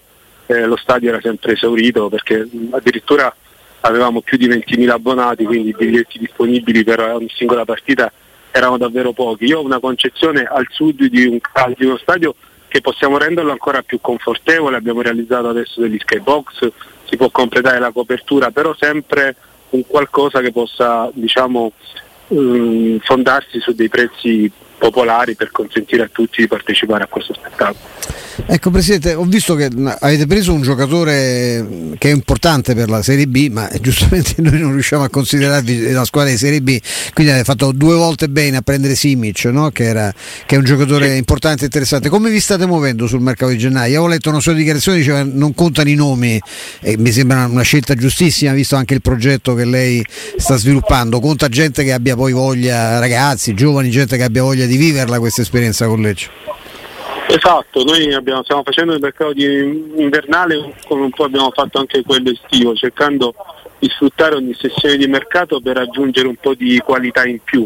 eh, 0.47 0.65
lo 0.65 0.75
stadio 0.75 1.09
era 1.09 1.21
sempre 1.21 1.53
esaurito 1.53 2.09
perché 2.09 2.45
addirittura 2.71 3.33
avevamo 3.81 4.21
più 4.21 4.37
di 4.37 4.47
20.000 4.47 4.89
abbonati, 4.89 5.45
quindi 5.45 5.69
i 5.69 5.75
biglietti 5.75 6.19
disponibili 6.19 6.83
per 6.83 6.99
ogni 6.99 7.31
singola 7.33 7.63
partita 7.63 8.11
erano 8.51 8.77
davvero 8.77 9.13
pochi. 9.13 9.45
Io 9.45 9.59
ho 9.59 9.63
una 9.63 9.79
concezione 9.79 10.43
al 10.43 10.67
sud 10.69 11.05
di, 11.05 11.25
un, 11.25 11.39
di 11.77 11.85
uno 11.85 11.97
stadio 11.97 12.35
che 12.67 12.81
possiamo 12.81 13.17
renderlo 13.17 13.51
ancora 13.51 13.81
più 13.81 13.99
confortevole, 14.01 14.75
abbiamo 14.75 15.01
realizzato 15.01 15.47
adesso 15.49 15.79
degli 15.81 15.97
skybox, 15.99 16.71
si 17.05 17.15
può 17.15 17.29
completare 17.29 17.79
la 17.79 17.91
copertura, 17.91 18.51
però 18.51 18.75
sempre 18.77 19.35
un 19.71 19.85
qualcosa 19.85 20.41
che 20.41 20.51
possa 20.51 21.09
diciamo, 21.13 21.71
um, 22.29 22.99
fondarsi 22.99 23.59
su 23.59 23.73
dei 23.73 23.89
prezzi 23.89 24.51
popolari 24.81 25.35
per 25.35 25.51
consentire 25.51 26.01
a 26.01 26.09
tutti 26.11 26.41
di 26.41 26.47
partecipare 26.47 27.03
a 27.03 27.07
questo 27.07 27.35
spettacolo. 27.35 27.77
Ecco 28.47 28.71
Presidente, 28.71 29.13
ho 29.13 29.23
visto 29.25 29.53
che 29.53 29.69
avete 29.99 30.25
preso 30.25 30.53
un 30.53 30.61
giocatore 30.61 31.93
che 31.97 32.09
è 32.09 32.11
importante 32.11 32.73
per 32.73 32.89
la 32.89 33.03
Serie 33.03 33.27
B, 33.27 33.49
ma 33.51 33.69
giustamente 33.79 34.35
noi 34.37 34.57
non 34.57 34.71
riusciamo 34.71 35.03
a 35.03 35.09
considerarvi 35.09 35.91
la 35.91 36.03
squadra 36.05 36.31
di 36.31 36.37
Serie 36.37 36.61
B, 36.61 36.79
quindi 37.13 37.31
avete 37.31 37.45
fatto 37.45 37.71
due 37.71 37.93
volte 37.93 38.27
bene 38.29 38.57
a 38.57 38.61
prendere 38.61 38.95
Simic, 38.95 39.45
no? 39.45 39.69
che, 39.69 39.83
era, 39.83 40.11
che, 40.45 40.55
è 40.55 40.57
un 40.57 40.63
giocatore 40.63 41.15
importante 41.17 41.61
e 41.61 41.65
interessante. 41.65 42.09
Come 42.09 42.31
vi 42.31 42.39
state 42.39 42.65
muovendo 42.65 43.05
sul 43.05 43.21
mercato 43.21 43.51
di 43.51 43.59
gennaio? 43.59 43.93
Io 43.93 44.01
ho 44.01 44.07
letto 44.07 44.29
una 44.29 44.39
sua 44.39 44.53
dichiarazione, 44.53 44.97
diceva 44.97 45.23
non 45.23 45.53
contano 45.53 45.89
i 45.89 45.95
nomi 45.95 46.41
e 46.79 46.97
mi 46.97 47.11
sembra 47.11 47.45
una 47.45 47.61
scelta 47.61 47.93
giustissima 47.93 48.53
visto 48.53 48.75
anche 48.75 48.95
il 48.95 49.01
progetto 49.01 49.53
che 49.53 49.65
lei 49.65 50.03
sta 50.37 50.55
sviluppando. 50.55 51.19
Conta 51.19 51.47
gente 51.47 51.83
che 51.83 51.93
abbia 51.93 52.15
poi 52.15 52.31
voglia, 52.31 52.97
ragazzi, 52.97 53.53
giovani, 53.53 53.91
gente 53.91 54.17
che 54.17 54.23
abbia 54.23 54.41
voglia 54.41 54.65
di 54.65 54.70
viverla 54.77 55.19
questa 55.19 55.41
esperienza 55.41 55.87
con 55.87 56.01
Lecce. 56.01 56.29
Esatto, 57.27 57.83
noi 57.83 58.13
abbiamo, 58.13 58.43
stiamo 58.43 58.63
facendo 58.63 58.93
il 58.93 58.99
mercato 58.99 59.31
invernale 59.33 60.75
come 60.85 61.03
un 61.03 61.11
po' 61.11 61.23
abbiamo 61.23 61.51
fatto 61.51 61.79
anche 61.79 62.03
quello 62.03 62.29
estivo, 62.29 62.75
cercando 62.75 63.33
di 63.79 63.87
sfruttare 63.89 64.35
ogni 64.35 64.53
sessione 64.53 64.97
di 64.97 65.07
mercato 65.07 65.61
per 65.61 65.77
aggiungere 65.77 66.27
un 66.27 66.35
po' 66.35 66.53
di 66.53 66.79
qualità 66.83 67.25
in 67.25 67.39
più 67.41 67.65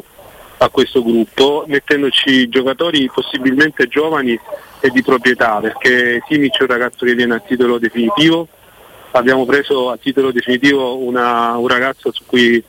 a 0.57 0.69
questo 0.69 1.03
gruppo, 1.03 1.65
mettendoci 1.67 2.47
giocatori 2.47 3.09
possibilmente 3.13 3.87
giovani 3.87 4.39
e 4.79 4.89
di 4.89 5.01
proprietà, 5.01 5.59
perché 5.59 6.21
Simic 6.27 6.57
è 6.59 6.61
un 6.61 6.67
ragazzo 6.67 7.05
che 7.05 7.15
viene 7.15 7.35
a 7.35 7.39
titolo 7.39 7.77
definitivo, 7.77 8.47
abbiamo 9.11 9.45
preso 9.45 9.89
a 9.89 9.97
titolo 9.97 10.31
definitivo 10.31 10.97
una, 10.97 11.57
un 11.57 11.67
ragazzo 11.67 12.11
su 12.13 12.23
cui 12.25 12.63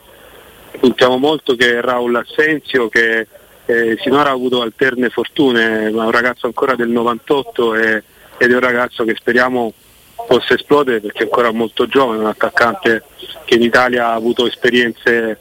puntiamo 0.79 1.17
molto 1.17 1.55
che 1.55 1.77
è 1.77 1.81
Raul 1.81 2.15
Assenzio, 2.15 2.89
che 2.89 3.27
eh, 3.67 3.97
sinora 4.01 4.29
ha 4.29 4.33
avuto 4.33 4.61
alterne 4.61 5.09
fortune, 5.09 5.91
ma 5.91 6.03
è 6.03 6.05
un 6.05 6.11
ragazzo 6.11 6.47
ancora 6.47 6.75
del 6.75 6.89
98 6.89 7.75
e, 7.75 8.03
ed 8.37 8.51
è 8.51 8.53
un 8.53 8.59
ragazzo 8.59 9.03
che 9.03 9.15
speriamo 9.15 9.73
possa 10.25 10.55
esplodere 10.55 10.99
perché 10.99 11.19
è 11.19 11.23
ancora 11.23 11.51
molto 11.51 11.85
giovane, 11.85 12.19
un 12.19 12.25
attaccante 12.25 13.03
che 13.45 13.55
in 13.55 13.61
Italia 13.61 14.07
ha 14.07 14.13
avuto 14.13 14.47
esperienze 14.47 15.39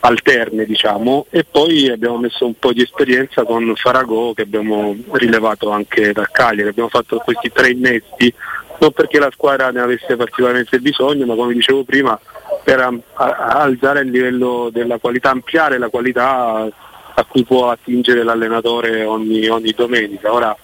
alterne 0.00 0.64
diciamo. 0.64 1.26
E 1.30 1.44
poi 1.48 1.88
abbiamo 1.88 2.18
messo 2.18 2.44
un 2.44 2.54
po' 2.58 2.72
di 2.72 2.82
esperienza 2.82 3.44
con 3.44 3.72
Farago 3.76 4.34
che 4.34 4.42
abbiamo 4.42 4.96
rilevato 5.12 5.70
anche 5.70 6.12
da 6.12 6.28
Cagliari, 6.30 6.68
abbiamo 6.68 6.88
fatto 6.88 7.18
questi 7.18 7.50
tre 7.52 7.70
innesti 7.70 8.34
non 8.80 8.92
perché 8.92 9.18
la 9.18 9.30
squadra 9.30 9.70
ne 9.70 9.80
avesse 9.80 10.16
particolarmente 10.16 10.78
bisogno 10.78 11.26
ma 11.26 11.34
come 11.34 11.52
dicevo 11.52 11.84
prima 11.84 12.18
per 12.64 13.00
alzare 13.14 14.00
il 14.00 14.10
livello 14.10 14.70
della 14.72 14.98
qualità, 14.98 15.30
ampliare 15.30 15.76
la 15.76 15.88
qualità 15.88 16.66
a 17.14 17.24
cui 17.24 17.44
può 17.44 17.70
attingere 17.70 18.22
l'allenatore 18.22 19.04
ogni, 19.04 19.46
ogni 19.48 19.72
domenica. 19.72 20.32
Ora 20.32 20.56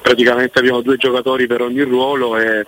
praticamente 0.00 0.58
abbiamo 0.58 0.80
due 0.82 0.96
giocatori 0.96 1.46
per 1.46 1.62
ogni 1.62 1.82
ruolo 1.82 2.36
e 2.38 2.64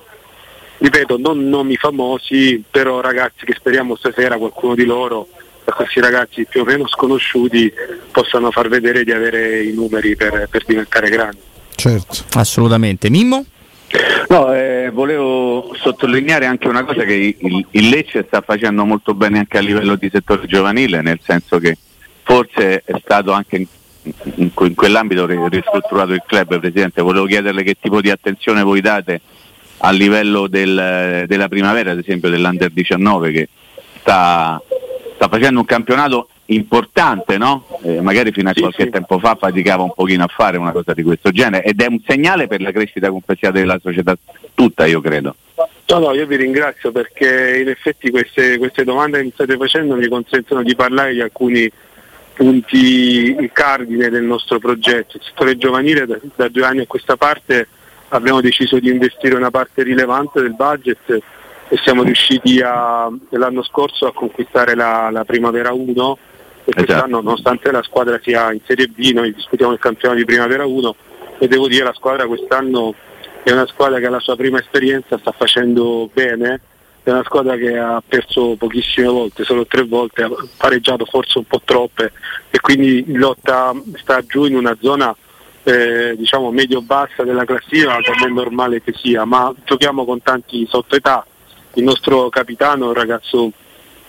ripeto 0.78 1.18
non 1.18 1.49
nomi 1.49 1.76
famosi, 1.76 2.62
però 2.70 3.00
ragazzi 3.00 3.44
che 3.44 3.54
speriamo 3.54 3.97
stasera 3.97 4.37
qualcuno 4.37 4.75
di 4.75 4.85
loro, 4.85 5.28
da 5.64 5.73
questi 5.73 6.00
ragazzi 6.00 6.47
più 6.47 6.62
o 6.62 6.64
meno 6.64 6.88
sconosciuti, 6.88 7.73
possano 8.11 8.50
far 8.50 8.68
vedere 8.68 9.04
di 9.04 9.12
avere 9.12 9.62
i 9.62 9.73
numeri 9.73 10.16
per, 10.16 10.49
per 10.50 10.64
diventare 10.64 11.11
grandi. 11.11 11.40
Certo, 11.75 12.25
assolutamente. 12.32 13.08
Mimmo? 13.11 13.44
No, 14.28 14.52
eh, 14.54 14.90
volevo 14.92 15.73
sottolineare 15.76 16.44
anche 16.44 16.68
una 16.68 16.85
cosa 16.85 17.04
che 17.04 17.37
il, 17.38 17.66
il 17.70 17.88
Lecce 17.88 18.25
sta 18.26 18.40
facendo 18.42 18.85
molto 18.85 19.14
bene 19.14 19.38
anche 19.38 19.58
a 19.58 19.62
livello 19.62 19.97
di 19.97 20.11
settore 20.12 20.47
giovanile, 20.47 21.00
nel 21.00 21.20
senso 21.23 21.58
che 21.58 21.76
forse 22.28 22.82
è 22.85 22.92
stato 23.02 23.32
anche 23.32 23.56
in, 23.56 23.66
in, 24.35 24.50
in 24.54 24.75
quell'ambito 24.75 25.25
ristrutturato 25.26 26.12
il 26.12 26.23
club, 26.26 26.58
Presidente. 26.61 27.00
Volevo 27.00 27.25
chiederle 27.25 27.62
che 27.62 27.76
tipo 27.80 28.02
di 28.02 28.11
attenzione 28.11 28.62
voi 28.62 28.82
date 28.82 29.23
a 29.78 29.90
livello 29.90 30.47
del, 30.47 31.25
della 31.26 31.49
primavera, 31.49 31.92
ad 31.92 31.99
esempio 31.99 32.28
dell'Under 32.28 32.70
19 32.70 33.32
che 33.32 33.49
sta, 34.00 34.61
sta 35.14 35.28
facendo 35.28 35.61
un 35.61 35.64
campionato 35.64 36.28
importante, 36.47 37.38
no? 37.38 37.66
eh, 37.82 38.02
magari 38.02 38.30
fino 38.30 38.50
a 38.50 38.52
sì, 38.52 38.61
qualche 38.61 38.85
sì. 38.85 38.90
tempo 38.90 39.18
fa 39.18 39.35
faticava 39.35 39.82
un 39.82 39.92
pochino 39.94 40.25
a 40.25 40.28
fare 40.28 40.58
una 40.58 40.73
cosa 40.73 40.92
di 40.92 41.02
questo 41.02 41.30
genere 41.30 41.64
ed 41.64 41.80
è 41.80 41.87
un 41.87 42.00
segnale 42.06 42.47
per 42.47 42.61
la 42.61 42.73
crescita 42.73 43.08
complessiva 43.08 43.52
della 43.52 43.78
società 43.80 44.16
tutta, 44.54 44.85
io 44.85 45.00
credo. 45.00 45.35
No, 45.88 45.99
no, 45.99 46.12
io 46.12 46.26
vi 46.26 46.37
ringrazio 46.37 46.92
perché 46.92 47.61
in 47.61 47.68
effetti 47.68 48.11
queste, 48.11 48.58
queste 48.58 48.85
domande 48.85 49.18
che 49.18 49.25
mi 49.25 49.30
state 49.32 49.56
facendo 49.56 49.97
mi 49.97 50.08
consentono 50.08 50.62
di 50.62 50.75
parlare 50.75 51.14
di 51.14 51.23
alcuni 51.23 51.70
punti 52.38 53.50
cardine 53.52 54.11
del 54.11 54.23
nostro 54.23 54.61
progetto. 54.61 55.16
Il 55.16 55.25
settore 55.25 55.57
giovanile 55.57 56.07
da, 56.07 56.18
da, 56.37 56.49
due 56.49 56.64
anni 56.64 56.83
a 56.83 56.87
questa 56.87 57.16
parte 57.16 57.66
abbiamo 58.11 58.40
deciso 58.40 58.78
di 58.78 58.88
investire 58.88 59.35
una 59.35 59.50
parte 59.50 59.83
rilevante 59.83 60.40
del 60.40 60.54
budget 60.54 61.21
e 61.68 61.76
siamo 61.83 62.04
riusciti 62.04 62.61
a, 62.61 63.11
l'anno 63.30 63.62
scorso 63.64 64.07
a 64.07 64.12
conquistare 64.12 64.76
la, 64.76 65.11
la 65.11 65.25
Primavera 65.25 65.73
1 65.73 65.83
e 65.83 65.90
esatto. 65.90 66.85
quest'anno 66.85 67.21
nonostante 67.21 67.73
la 67.73 67.83
squadra 67.83 68.21
sia 68.23 68.52
in 68.52 68.61
Serie 68.64 68.87
B 68.87 69.11
noi 69.12 69.35
discutiamo 69.35 69.73
il 69.73 69.80
campionato 69.80 70.21
di 70.21 70.25
Primavera 70.25 70.64
1 70.64 70.95
e 71.38 71.49
devo 71.49 71.66
dire 71.66 71.85
la 71.85 71.92
squadra 71.92 72.26
quest'anno 72.26 72.95
è 73.42 73.50
una 73.50 73.66
squadra 73.66 73.99
che 73.99 74.07
alla 74.07 74.21
sua 74.21 74.37
prima 74.37 74.61
esperienza 74.61 75.18
sta 75.18 75.33
facendo 75.33 76.09
bene 76.12 76.61
è 77.08 77.12
una 77.12 77.24
squadra 77.24 77.56
che 77.56 77.76
ha 77.78 78.02
perso 78.06 78.56
pochissime 78.56 79.06
volte, 79.06 79.44
solo 79.44 79.66
tre 79.66 79.84
volte, 79.84 80.22
ha 80.22 80.30
pareggiato 80.56 81.04
forse 81.04 81.38
un 81.38 81.44
po' 81.44 81.60
troppe 81.64 82.12
e 82.50 82.60
quindi 82.60 83.04
lotta 83.14 83.74
sta 83.96 84.22
giù 84.26 84.44
in 84.44 84.56
una 84.56 84.76
zona 84.80 85.14
eh, 85.62 86.14
diciamo 86.16 86.50
medio-bassa 86.50 87.24
della 87.24 87.44
classifica 87.44 87.98
come 88.00 88.26
è 88.26 88.32
normale 88.32 88.82
che 88.82 88.92
sia, 88.96 89.24
ma 89.24 89.52
giochiamo 89.64 90.04
con 90.04 90.22
tanti 90.22 90.66
sottoetà, 90.68 91.26
il 91.74 91.84
nostro 91.84 92.28
capitano 92.28 92.84
è 92.84 92.88
un 92.88 92.94
ragazzo 92.94 93.52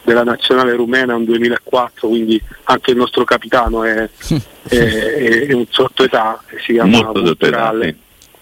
della 0.03 0.24
nazionale 0.24 0.74
rumena 0.74 1.15
un 1.15 1.25
2004, 1.25 2.08
quindi 2.08 2.41
anche 2.63 2.91
il 2.91 2.98
nostro 2.98 3.24
capitano 3.24 3.84
è, 3.84 4.10
è, 4.68 5.48
è 5.48 5.53
un 5.53 5.65
sottoetà, 5.70 6.41
si 6.65 6.74
chiama 6.74 7.06
Culturale. 7.06 7.96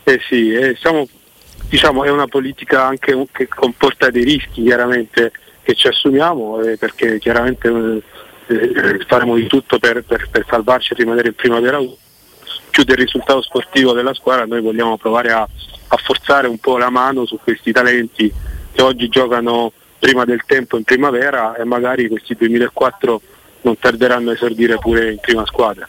Eh 0.03 0.21
sì, 0.29 0.53
eh, 0.53 0.77
siamo 0.79 1.05
diciamo, 1.69 2.03
è 2.03 2.09
una 2.09 2.27
politica 2.27 2.85
anche 2.85 3.27
che 3.31 3.47
comporta 3.47 4.09
dei 4.09 4.23
rischi 4.23 4.63
chiaramente 4.63 5.31
che 5.61 5.75
ci 5.75 5.87
assumiamo 5.87 6.61
eh, 6.61 6.77
perché 6.77 7.19
chiaramente 7.19 7.67
eh, 7.67 8.01
eh 8.47 9.05
faremo 9.05 9.35
di 9.35 9.47
tutto 9.47 9.77
per, 9.79 10.03
per, 10.03 10.29
per, 10.31 10.45
salvarci 10.47 10.93
e 10.93 10.95
rimanere 10.95 11.29
in 11.29 11.35
primavera 11.35 11.79
1 11.79 11.95
più 12.69 12.83
del 12.83 12.95
risultato 12.95 13.41
sportivo 13.41 13.91
della 13.91 14.13
squadra 14.13 14.45
noi 14.45 14.61
vogliamo 14.61 14.97
provare 14.97 15.31
a, 15.31 15.41
a 15.41 15.97
forzare 15.97 16.47
un 16.47 16.57
po' 16.57 16.77
la 16.77 16.89
mano 16.89 17.25
su 17.25 17.37
questi 17.43 17.71
talenti 17.71 18.31
che 18.71 18.81
oggi 18.81 19.09
giocano 19.09 19.73
prima 19.99 20.23
del 20.23 20.43
tempo 20.45 20.77
in 20.77 20.83
primavera 20.83 21.55
e 21.55 21.65
magari 21.65 22.07
questi 22.07 22.35
2004 22.35 23.21
non 23.61 23.77
tarderanno 23.77 24.29
a 24.29 24.33
esordire 24.33 24.77
pure 24.77 25.11
in 25.11 25.19
prima 25.19 25.45
squadra. 25.45 25.87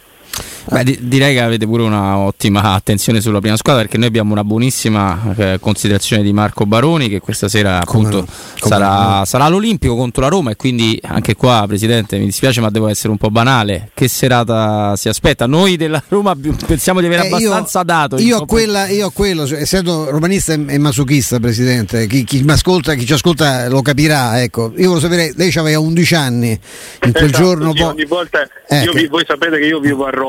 Beh, 0.70 0.84
di- 0.84 0.98
direi 1.00 1.34
che 1.34 1.40
avete 1.40 1.66
pure 1.66 1.82
un'ottima 1.82 2.74
attenzione 2.74 3.20
sulla 3.20 3.40
prima 3.40 3.56
squadra 3.56 3.82
perché 3.82 3.96
noi 3.96 4.08
abbiamo 4.08 4.32
una 4.32 4.44
buonissima 4.44 5.34
eh, 5.36 5.58
considerazione 5.60 6.22
di 6.22 6.32
Marco 6.32 6.66
Baroni 6.66 7.08
che 7.08 7.20
questa 7.20 7.48
sera 7.48 7.80
appunto 7.80 8.26
sarà, 8.56 9.24
sarà, 9.24 9.44
all'Olimpico 9.44 9.96
contro 9.96 10.22
la 10.22 10.28
Roma 10.28 10.50
e 10.50 10.56
quindi 10.56 11.00
anche 11.02 11.34
qua 11.34 11.64
Presidente 11.66 12.18
mi 12.18 12.26
dispiace 12.26 12.60
ma 12.60 12.68
devo 12.68 12.88
essere 12.88 13.08
un 13.08 13.16
po' 13.16 13.30
banale 13.30 13.90
che 13.94 14.08
serata 14.08 14.94
si 14.96 15.08
aspetta? 15.08 15.46
Noi 15.46 15.76
della 15.76 16.02
Roma 16.08 16.36
pensiamo 16.66 17.00
di 17.00 17.06
avere 17.06 17.24
eh, 17.24 17.26
abbastanza 17.28 17.78
io, 17.78 17.84
dato 17.84 18.18
io 18.18 18.38
ho, 18.38 18.46
quella, 18.46 18.88
io 18.88 19.06
ho 19.06 19.10
quello, 19.10 19.46
cioè, 19.46 19.60
essendo 19.60 20.10
romanista 20.10 20.52
e 20.52 20.78
masochista 20.78 21.40
Presidente 21.40 22.06
chi, 22.06 22.24
chi, 22.24 22.44
ascolta, 22.46 22.94
chi, 22.94 23.06
ci 23.06 23.14
ascolta 23.14 23.68
lo 23.68 23.80
capirà 23.80 24.42
ecco. 24.42 24.72
io 24.76 24.90
volevo 24.90 25.00
sapere 25.00 25.32
lei 25.34 25.50
aveva 25.56 25.80
11 25.80 26.14
anni 26.14 26.50
in 26.50 27.12
quel 27.12 27.24
esatto, 27.24 27.42
giorno 27.42 27.72
sì, 27.72 27.80
po- 27.80 27.88
ogni 27.88 28.04
volta 28.04 28.46
ecco. 28.66 28.92
vi, 28.92 29.06
voi 29.06 29.24
sapete 29.26 29.58
che 29.58 29.64
io 29.64 29.80
vivo 29.80 30.04
a 30.04 30.10
Roma 30.10 30.27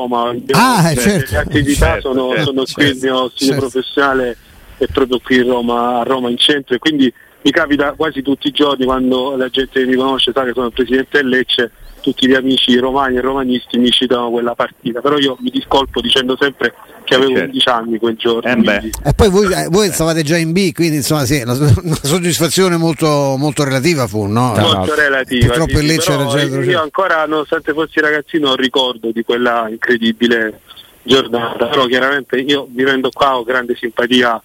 ah, 0.52 0.94
certo. 0.94 1.32
le 1.32 1.38
attività 1.38 1.86
certo, 1.86 2.12
sono, 2.12 2.28
certo, 2.30 2.44
sono 2.44 2.62
qui 2.62 2.84
certo, 2.84 2.90
il 2.90 2.98
mio 3.02 3.28
studio 3.28 3.52
certo. 3.54 3.68
professionale 3.68 4.36
è 4.78 4.86
proprio 4.86 5.20
qui 5.20 5.38
a 5.38 5.44
Roma, 5.44 6.00
a 6.00 6.02
Roma 6.02 6.30
in 6.30 6.38
centro 6.38 6.74
e 6.74 6.78
quindi 6.78 7.12
mi 7.42 7.50
capita 7.50 7.92
quasi 7.92 8.22
tutti 8.22 8.48
i 8.48 8.52
giorni 8.52 8.84
quando 8.84 9.36
la 9.36 9.48
gente 9.48 9.84
mi 9.86 9.94
conosce 9.94 10.32
sa 10.32 10.44
che 10.44 10.52
sono 10.52 10.66
il 10.66 10.72
presidente 10.72 11.18
del 11.18 11.28
Lecce 11.28 11.70
tutti 12.00 12.26
gli 12.26 12.34
amici 12.34 12.76
romani 12.78 13.16
e 13.16 13.20
romanisti 13.20 13.78
mi 13.78 13.90
citano 13.90 14.30
quella 14.30 14.54
partita 14.54 15.00
però 15.00 15.18
io 15.18 15.36
mi 15.40 15.50
discolpo 15.50 16.00
dicendo 16.00 16.36
sempre 16.38 16.74
che 17.04 17.14
avevo 17.14 17.32
certo. 17.32 17.46
11 17.46 17.68
anni 17.68 17.98
quel 17.98 18.16
giorno 18.16 18.48
eh 18.50 18.90
e 19.04 19.12
poi 19.14 19.30
voi, 19.30 19.52
eh, 19.52 19.68
voi, 19.70 19.90
stavate 19.90 20.22
già 20.22 20.36
in 20.36 20.52
B 20.52 20.72
quindi 20.72 20.96
insomma 20.96 21.24
sì, 21.24 21.40
una, 21.42 21.52
una 21.52 21.98
soddisfazione 22.02 22.76
molto, 22.76 23.36
molto, 23.38 23.64
relativa 23.64 24.06
fu 24.06 24.26
no? 24.26 24.54
molto 24.56 24.94
relativa 24.94 25.46
purtroppo 25.46 25.76
sì, 25.76 25.84
il 25.84 25.86
Lecce 25.86 26.12
era 26.12 26.26
già 26.26 26.42
io 26.42 26.82
ancora 26.82 27.26
nonostante 27.26 27.72
fossi 27.72 28.00
ragazzino 28.00 28.54
ricordo 28.54 29.10
di 29.12 29.22
quella 29.22 29.66
incredibile 29.68 30.60
giornata 31.02 31.66
però 31.66 31.86
chiaramente 31.86 32.36
io 32.36 32.66
vivendo 32.70 33.10
qua 33.10 33.38
ho 33.38 33.44
grande 33.44 33.74
simpatia 33.74 34.40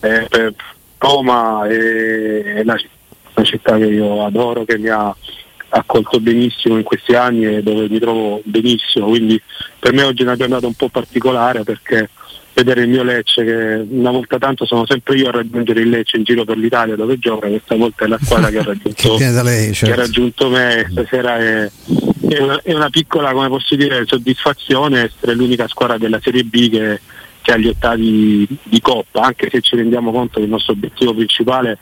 eh, 0.00 0.26
per 0.28 0.54
Roma 0.98 1.66
e 1.66 2.62
la, 2.64 2.76
una 3.34 3.46
città 3.46 3.76
che 3.76 3.86
io 3.86 4.24
adoro 4.24 4.64
che 4.64 4.78
mi 4.78 4.88
ha 4.88 5.14
accolto 5.74 6.20
benissimo 6.20 6.76
in 6.76 6.82
questi 6.82 7.14
anni 7.14 7.46
e 7.46 7.62
dove 7.62 7.88
mi 7.88 7.98
trovo 7.98 8.40
benissimo, 8.44 9.06
quindi 9.06 9.40
per 9.78 9.92
me 9.92 10.02
oggi 10.02 10.22
è 10.22 10.24
una 10.24 10.36
giornata 10.36 10.66
un 10.66 10.74
po' 10.74 10.88
particolare 10.88 11.62
perché 11.62 12.10
vedere 12.54 12.82
il 12.82 12.88
mio 12.88 13.02
Lecce 13.02 13.44
che 13.44 13.86
una 13.88 14.10
volta 14.10 14.36
tanto 14.36 14.66
sono 14.66 14.84
sempre 14.86 15.16
io 15.16 15.28
a 15.28 15.32
raggiungere 15.32 15.80
il 15.80 15.88
Lecce 15.88 16.18
in 16.18 16.24
giro 16.24 16.44
per 16.44 16.58
l'Italia 16.58 16.94
dove 16.94 17.18
gioca, 17.18 17.48
questa 17.48 17.74
volta 17.76 18.04
è 18.04 18.08
la 18.08 18.18
squadra 18.20 18.50
che 18.50 18.58
ha 18.58 18.64
raggiunto, 18.64 19.14
che 19.16 19.42
lei, 19.42 19.72
certo. 19.72 19.86
che 19.86 20.00
ha 20.00 20.04
raggiunto 20.04 20.48
me, 20.50 20.86
stasera 20.90 21.38
è, 21.38 21.70
è, 22.28 22.38
una, 22.38 22.60
è, 22.62 22.74
una, 22.74 22.90
piccola, 22.90 23.32
come 23.32 23.48
posso 23.48 23.74
dire, 23.74 24.04
soddisfazione 24.06 25.04
essere 25.04 25.34
l'unica 25.34 25.66
squadra 25.68 25.96
della 25.96 26.20
Serie 26.22 26.44
B 26.44 26.68
che, 26.68 27.00
che 27.40 27.52
ha 27.52 27.56
gli 27.56 27.68
ottavi 27.68 28.46
di 28.62 28.80
Coppa, 28.82 29.22
anche 29.22 29.48
se 29.50 29.62
ci 29.62 29.76
rendiamo 29.76 30.12
conto 30.12 30.38
che 30.38 30.44
il 30.44 30.50
nostro 30.50 30.74
obiettivo 30.74 31.14
principale 31.14 31.78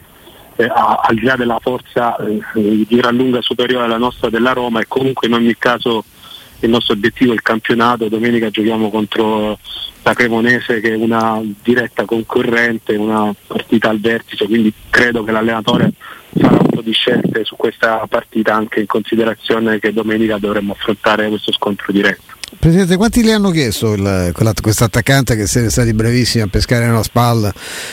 eh, 0.60 0.70
al 0.72 1.14
di 1.14 1.22
là 1.22 1.36
della 1.36 1.58
forza 1.60 2.16
eh, 2.16 2.40
di 2.54 2.86
gran 2.88 3.16
lunga 3.16 3.40
superiore 3.40 3.84
alla 3.84 3.96
nostra 3.96 4.28
della 4.28 4.52
Roma 4.52 4.80
e 4.80 4.84
comunque 4.86 5.26
in 5.26 5.34
ogni 5.34 5.56
caso 5.58 6.04
il 6.60 6.68
nostro 6.68 6.94
obiettivo 6.94 7.30
è 7.30 7.34
il 7.34 7.42
campionato, 7.42 8.08
domenica 8.08 8.50
giochiamo 8.50 8.90
contro 8.90 9.58
la 10.02 10.14
Cremonese 10.14 10.80
che 10.80 10.92
è 10.92 10.96
una 10.96 11.40
diretta 11.62 12.04
concorrente, 12.04 12.96
una 12.96 13.34
partita 13.46 13.88
al 13.88 14.00
vertice, 14.00 14.46
quindi 14.46 14.72
credo 14.90 15.24
che 15.24 15.32
l'allenatore 15.32 15.92
farà 16.38 16.58
un 16.60 16.68
po' 16.68 16.82
di 16.82 16.92
scelte 16.92 17.44
su 17.44 17.56
questa 17.56 18.06
partita 18.08 18.54
anche 18.54 18.80
in 18.80 18.86
considerazione 18.86 19.78
che 19.78 19.92
domenica 19.92 20.38
dovremmo 20.38 20.72
affrontare 20.72 21.28
questo 21.28 21.52
scontro 21.52 21.92
diretto. 21.92 22.38
Presidente, 22.60 22.98
quanti 22.98 23.22
le 23.22 23.32
hanno 23.32 23.50
chiesto 23.52 23.96
questo 24.60 24.84
attaccante 24.84 25.34
che 25.34 25.46
siete 25.46 25.70
stati 25.70 25.94
brevissimi 25.94 26.42
a 26.42 26.46
pescare 26.46 26.84
nella 26.84 27.02
spalla, 27.02 27.50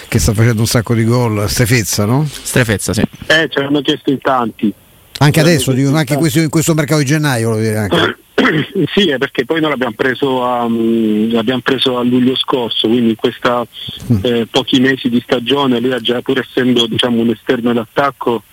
che 0.10 0.20
sta 0.20 0.34
facendo 0.34 0.60
un 0.60 0.68
sacco 0.68 0.94
di 0.94 1.06
gol? 1.06 1.50
Strefezza, 1.50 2.04
no? 2.04 2.28
Strefezza, 2.30 2.92
sì. 2.92 3.00
Eh, 3.28 3.48
ce 3.50 3.62
l'hanno 3.62 3.80
chiesto 3.80 4.10
in 4.10 4.20
tanti. 4.20 4.74
Anche 5.20 5.40
adesso, 5.40 5.72
dico, 5.72 5.96
anche 5.96 6.16
in 6.16 6.20
questo, 6.20 6.40
in 6.40 6.50
questo 6.50 6.74
mercato 6.74 7.00
di 7.00 7.06
gennaio, 7.06 7.52
voglio 7.52 7.62
dire 7.62 7.78
anche. 7.78 8.18
sì, 8.94 9.08
è 9.08 9.18
perché 9.18 9.46
poi 9.46 9.62
noi 9.62 9.70
l'abbiamo 9.70 9.96
preso 9.96 10.44
a, 10.44 10.64
um, 10.64 11.32
l'abbiamo 11.32 11.62
preso 11.62 11.98
a 11.98 12.04
luglio 12.04 12.36
scorso, 12.36 12.90
quindi 12.90 13.12
in 13.12 13.16
questi 13.16 13.48
mm. 13.48 14.18
eh, 14.22 14.48
pochi 14.52 14.82
mesi 14.82 15.08
di 15.08 15.22
stagione 15.22 15.80
lui 15.80 15.94
ha 15.94 16.02
già, 16.02 16.22
pur 16.22 16.40
essendo 16.40 16.88
diciamo, 16.88 17.22
un 17.22 17.30
esterno 17.30 17.72
d'attacco, 17.72 18.44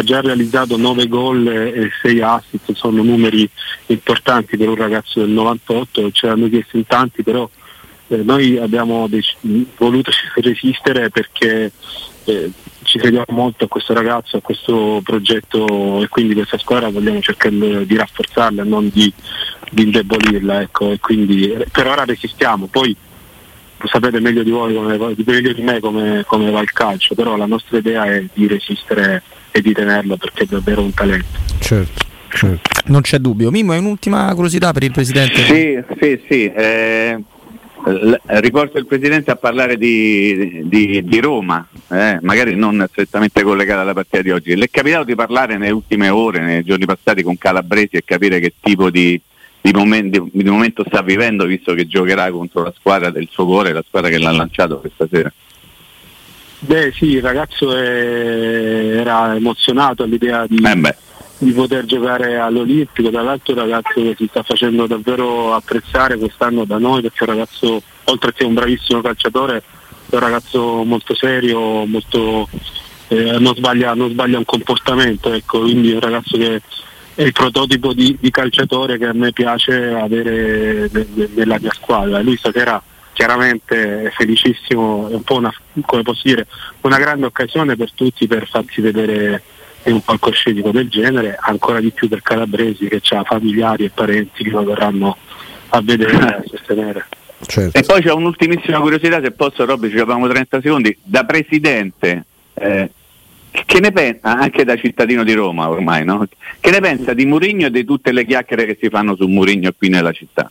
ha 0.00 0.02
già 0.02 0.20
realizzato 0.20 0.76
9 0.76 1.08
gol 1.08 1.46
e 1.46 1.90
6 2.02 2.20
assist, 2.22 2.72
sono 2.72 3.02
numeri 3.02 3.48
importanti 3.86 4.56
per 4.56 4.68
un 4.68 4.76
ragazzo 4.76 5.20
del 5.20 5.30
98, 5.30 6.10
ce 6.10 6.26
l'hanno 6.26 6.48
chiesto 6.48 6.76
in 6.76 6.86
tanti, 6.86 7.22
però 7.22 7.48
eh, 8.08 8.16
noi 8.16 8.56
abbiamo 8.56 9.06
dec- 9.08 9.36
voluto 9.76 10.10
resistere 10.36 11.10
perché 11.10 11.70
eh, 12.24 12.50
ci 12.82 12.98
crediamo 12.98 13.26
molto 13.28 13.66
a 13.66 13.68
questo 13.68 13.92
ragazzo, 13.92 14.38
a 14.38 14.40
questo 14.40 15.00
progetto 15.04 16.02
e 16.02 16.08
quindi 16.08 16.34
questa 16.34 16.58
squadra 16.58 16.88
vogliamo 16.88 17.20
cercare 17.20 17.86
di 17.86 17.96
rafforzarla, 17.96 18.64
non 18.64 18.88
di, 18.88 19.12
di 19.70 19.82
indebolirla. 19.82 20.62
Ecco, 20.62 20.96
quindi 20.98 21.54
per 21.70 21.86
ora 21.86 22.04
resistiamo, 22.04 22.66
poi 22.66 22.96
sapete 23.84 24.18
meglio 24.18 24.42
di 24.42 24.50
voi, 24.50 24.74
come, 24.74 24.96
meglio 24.98 25.52
di 25.52 25.62
me 25.62 25.78
come, 25.78 26.24
come 26.26 26.50
va 26.50 26.60
il 26.60 26.72
calcio, 26.72 27.14
però 27.14 27.36
la 27.36 27.46
nostra 27.46 27.78
idea 27.78 28.04
è 28.06 28.24
di 28.32 28.46
resistere 28.46 29.22
e 29.50 29.60
di 29.60 29.72
tenerlo 29.72 30.16
perché 30.16 30.44
è 30.44 30.46
davvero 30.46 30.82
un 30.82 30.92
talento. 30.94 31.38
Certo. 31.60 32.08
Certo. 32.32 32.82
Non 32.86 33.00
c'è 33.00 33.18
dubbio. 33.18 33.50
Mimmo, 33.50 33.72
hai 33.72 33.78
un'ultima 33.78 34.32
curiosità 34.34 34.72
per 34.72 34.84
il 34.84 34.92
Presidente? 34.92 35.42
Sì, 35.42 35.82
sì, 35.98 36.20
sì. 36.28 36.44
Eh, 36.52 37.18
riporto 38.40 38.78
il 38.78 38.86
Presidente 38.86 39.30
a 39.30 39.36
parlare 39.36 39.76
di, 39.76 40.62
di, 40.64 41.02
di 41.02 41.20
Roma, 41.20 41.66
eh, 41.88 42.18
magari 42.22 42.54
non 42.54 42.86
strettamente 42.90 43.42
collegata 43.42 43.80
alla 43.80 43.94
partita 43.94 44.22
di 44.22 44.30
oggi. 44.30 44.54
Le 44.54 44.66
è 44.66 44.70
capitato 44.70 45.04
di 45.04 45.14
parlare 45.14 45.56
nelle 45.56 45.72
ultime 45.72 46.08
ore, 46.08 46.40
nei 46.40 46.62
giorni 46.62 46.84
passati 46.84 47.22
con 47.22 47.36
Calabresi 47.38 47.96
e 47.96 48.04
capire 48.04 48.38
che 48.38 48.54
tipo 48.60 48.90
di, 48.90 49.20
di, 49.60 49.72
momento, 49.72 50.28
di 50.30 50.44
momento 50.44 50.84
sta 50.86 51.02
vivendo 51.02 51.44
visto 51.46 51.74
che 51.74 51.86
giocherà 51.86 52.30
contro 52.30 52.62
la 52.62 52.72
squadra 52.76 53.10
del 53.10 53.28
suo 53.30 53.44
cuore, 53.46 53.72
la 53.72 53.84
squadra 53.86 54.10
che 54.10 54.18
l'ha 54.18 54.32
lanciato 54.32 54.78
questa 54.78 55.08
sera? 55.10 55.32
Beh 56.60 56.92
sì, 56.94 57.06
il 57.12 57.22
ragazzo 57.22 57.74
è, 57.74 58.96
era 58.98 59.34
emozionato 59.34 60.02
all'idea 60.02 60.46
di... 60.46 60.62
Eh 60.62 61.08
di 61.40 61.52
poter 61.52 61.86
giocare 61.86 62.38
all'Olimpico, 62.38 63.08
dall'altro 63.08 63.54
un 63.54 63.60
ragazzo 63.60 63.94
che 63.94 64.14
si 64.16 64.26
sta 64.28 64.42
facendo 64.42 64.86
davvero 64.86 65.54
apprezzare 65.54 66.18
quest'anno 66.18 66.66
da 66.66 66.76
noi 66.76 67.00
perché 67.00 67.24
è 67.24 67.28
un 67.28 67.34
ragazzo, 67.34 67.82
oltre 68.04 68.34
che 68.34 68.44
un 68.44 68.52
bravissimo 68.52 69.00
calciatore, 69.00 69.62
è 70.10 70.14
un 70.14 70.20
ragazzo 70.20 70.84
molto 70.84 71.14
serio, 71.14 71.86
molto, 71.86 72.46
eh, 73.08 73.38
non, 73.38 73.54
sbaglia, 73.54 73.94
non, 73.94 74.10
sbaglia, 74.10 74.36
un 74.36 74.44
comportamento, 74.44 75.32
ecco, 75.32 75.60
quindi 75.60 75.92
è 75.92 75.94
un 75.94 76.00
ragazzo 76.00 76.36
che 76.36 76.60
è 77.14 77.22
il 77.22 77.32
prototipo 77.32 77.94
di, 77.94 78.14
di 78.20 78.30
calciatore 78.30 78.98
che 78.98 79.06
a 79.06 79.14
me 79.14 79.32
piace 79.32 79.94
avere 79.94 80.90
nella 81.34 81.58
mia 81.58 81.72
squadra. 81.72 82.20
Lui 82.20 82.36
stasera 82.36 82.82
chiaramente 83.20 84.04
è 84.04 84.10
felicissimo, 84.12 85.10
è 85.10 85.14
un 85.14 85.22
po' 85.22 85.34
una, 85.34 85.52
come 85.84 86.00
posso 86.00 86.22
dire, 86.24 86.46
una 86.80 86.96
grande 86.96 87.26
occasione 87.26 87.76
per 87.76 87.92
tutti 87.92 88.26
per 88.26 88.48
farsi 88.48 88.80
vedere 88.80 89.42
in 89.84 89.92
un 89.92 90.00
palcoscenico 90.00 90.70
del 90.70 90.88
genere, 90.88 91.36
ancora 91.38 91.80
di 91.80 91.90
più 91.90 92.08
per 92.08 92.22
Calabresi 92.22 92.88
che 92.88 93.02
ha 93.10 93.22
familiari 93.22 93.84
e 93.84 93.90
parenti 93.90 94.42
che 94.42 94.48
lo 94.48 94.64
verranno 94.64 95.18
a 95.68 95.82
vedere 95.82 96.12
e 96.12 96.16
a 96.16 96.42
sostenere. 96.46 97.06
Certo. 97.46 97.78
E 97.78 97.82
poi 97.82 98.00
c'è 98.00 98.10
un'ultimissima 98.10 98.80
curiosità, 98.80 99.20
se 99.20 99.32
posso 99.32 99.66
Robby, 99.66 99.90
ci 99.90 99.98
abbiamo 99.98 100.26
30 100.26 100.62
secondi, 100.62 100.96
da 101.02 101.24
presidente, 101.24 102.24
eh, 102.54 102.90
che 103.50 103.80
ne 103.80 103.92
pensa, 103.92 104.38
anche 104.38 104.64
da 104.64 104.76
cittadino 104.76 105.24
di 105.24 105.34
Roma 105.34 105.68
ormai, 105.68 106.06
no? 106.06 106.26
che 106.58 106.70
ne 106.70 106.80
pensa 106.80 107.12
di 107.12 107.26
Murigno 107.26 107.66
e 107.66 107.70
di 107.70 107.84
tutte 107.84 108.12
le 108.12 108.24
chiacchiere 108.24 108.64
che 108.64 108.78
si 108.80 108.88
fanno 108.88 109.14
su 109.14 109.26
Murigno 109.26 109.72
qui 109.76 109.90
nella 109.90 110.12
città? 110.12 110.50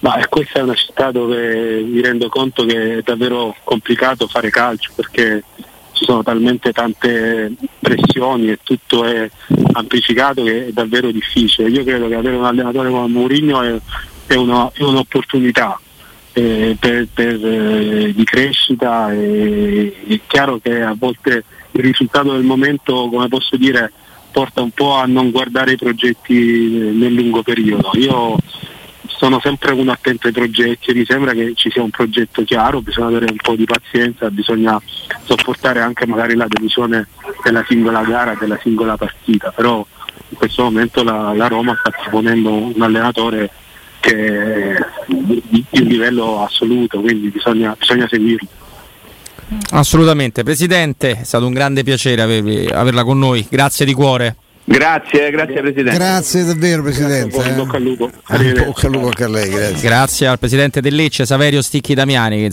Ma 0.00 0.18
questa 0.28 0.60
è 0.60 0.62
una 0.62 0.74
città 0.74 1.10
dove 1.10 1.82
mi 1.82 2.00
rendo 2.00 2.28
conto 2.28 2.64
che 2.64 2.98
è 2.98 3.02
davvero 3.02 3.54
complicato 3.64 4.26
fare 4.26 4.48
calcio 4.48 4.92
perché 4.94 5.44
ci 5.92 6.04
sono 6.06 6.22
talmente 6.22 6.72
tante 6.72 7.52
pressioni 7.78 8.50
e 8.50 8.58
tutto 8.62 9.04
è 9.04 9.28
amplificato 9.72 10.42
che 10.42 10.68
è 10.68 10.72
davvero 10.72 11.10
difficile. 11.10 11.68
Io 11.68 11.84
credo 11.84 12.08
che 12.08 12.14
avere 12.14 12.36
un 12.36 12.44
allenatore 12.44 12.88
come 12.88 13.08
Mourinho 13.08 13.60
è, 13.60 13.78
è, 14.26 14.34
uno, 14.34 14.72
è 14.74 14.82
un'opportunità 14.82 15.78
eh, 16.32 16.76
per, 16.80 17.06
per, 17.12 17.44
eh, 17.44 18.12
di 18.14 18.24
crescita 18.24 19.12
e, 19.12 19.94
è 20.06 20.20
chiaro 20.26 20.58
che 20.58 20.80
a 20.80 20.94
volte 20.98 21.44
il 21.72 21.82
risultato 21.82 22.32
del 22.32 22.42
momento, 22.42 23.08
come 23.10 23.28
posso 23.28 23.56
dire, 23.56 23.92
porta 24.30 24.62
un 24.62 24.70
po' 24.70 24.94
a 24.94 25.04
non 25.06 25.30
guardare 25.30 25.72
i 25.72 25.76
progetti 25.76 26.92
nel 26.94 27.12
lungo 27.12 27.42
periodo. 27.42 27.90
Io 27.94 28.36
sono 29.20 29.38
sempre 29.38 29.72
uno 29.72 29.92
attento 29.92 30.28
ai 30.28 30.32
progetti 30.32 30.88
e 30.88 30.94
mi 30.94 31.04
sembra 31.04 31.34
che 31.34 31.52
ci 31.54 31.70
sia 31.70 31.82
un 31.82 31.90
progetto 31.90 32.42
chiaro, 32.42 32.80
bisogna 32.80 33.08
avere 33.08 33.26
un 33.30 33.36
po' 33.36 33.54
di 33.54 33.66
pazienza, 33.66 34.30
bisogna 34.30 34.80
sopportare 35.24 35.82
anche 35.82 36.06
magari 36.06 36.34
la 36.34 36.46
delusione 36.48 37.06
della 37.44 37.62
singola 37.68 38.00
gara, 38.02 38.34
della 38.40 38.58
singola 38.62 38.96
partita, 38.96 39.50
però 39.50 39.86
in 40.30 40.36
questo 40.38 40.62
momento 40.62 41.02
la, 41.02 41.34
la 41.34 41.48
Roma 41.48 41.76
sta 41.78 41.90
proponendo 41.90 42.50
un 42.50 42.80
allenatore 42.80 43.50
che 44.00 44.74
di, 45.04 45.42
di 45.68 45.80
un 45.82 45.86
livello 45.86 46.42
assoluto, 46.42 47.02
quindi 47.02 47.28
bisogna, 47.28 47.76
bisogna 47.78 48.08
seguirlo. 48.08 48.48
Assolutamente, 49.72 50.44
Presidente, 50.44 51.18
è 51.20 51.24
stato 51.24 51.46
un 51.46 51.52
grande 51.52 51.82
piacere 51.82 52.22
averla 52.22 53.04
con 53.04 53.18
noi, 53.18 53.46
grazie 53.50 53.84
di 53.84 53.92
cuore. 53.92 54.36
Grazie, 54.64 55.30
grazie 55.30 55.60
Presidente. 55.60 55.98
Grazie 55.98 56.44
davvero 56.44 56.82
Presidente. 56.82 57.34
Grazie, 57.36 57.52
eh. 57.52 57.54
bocca 57.56 57.76
al 57.76 57.82
lupo. 57.82 58.06
Bocca 58.06 58.86
al 58.86 58.92
lupo 58.92 59.06
anche 59.06 59.24
a 59.24 59.28
lei, 59.28 59.50
grazie. 59.50 59.88
Grazie 59.88 60.26
al 60.28 60.38
Presidente 60.38 60.80
del 60.80 60.94
Lecce, 60.94 61.26
Saverio 61.26 61.60
Sticchi 61.60 61.94
Damiani. 61.94 62.48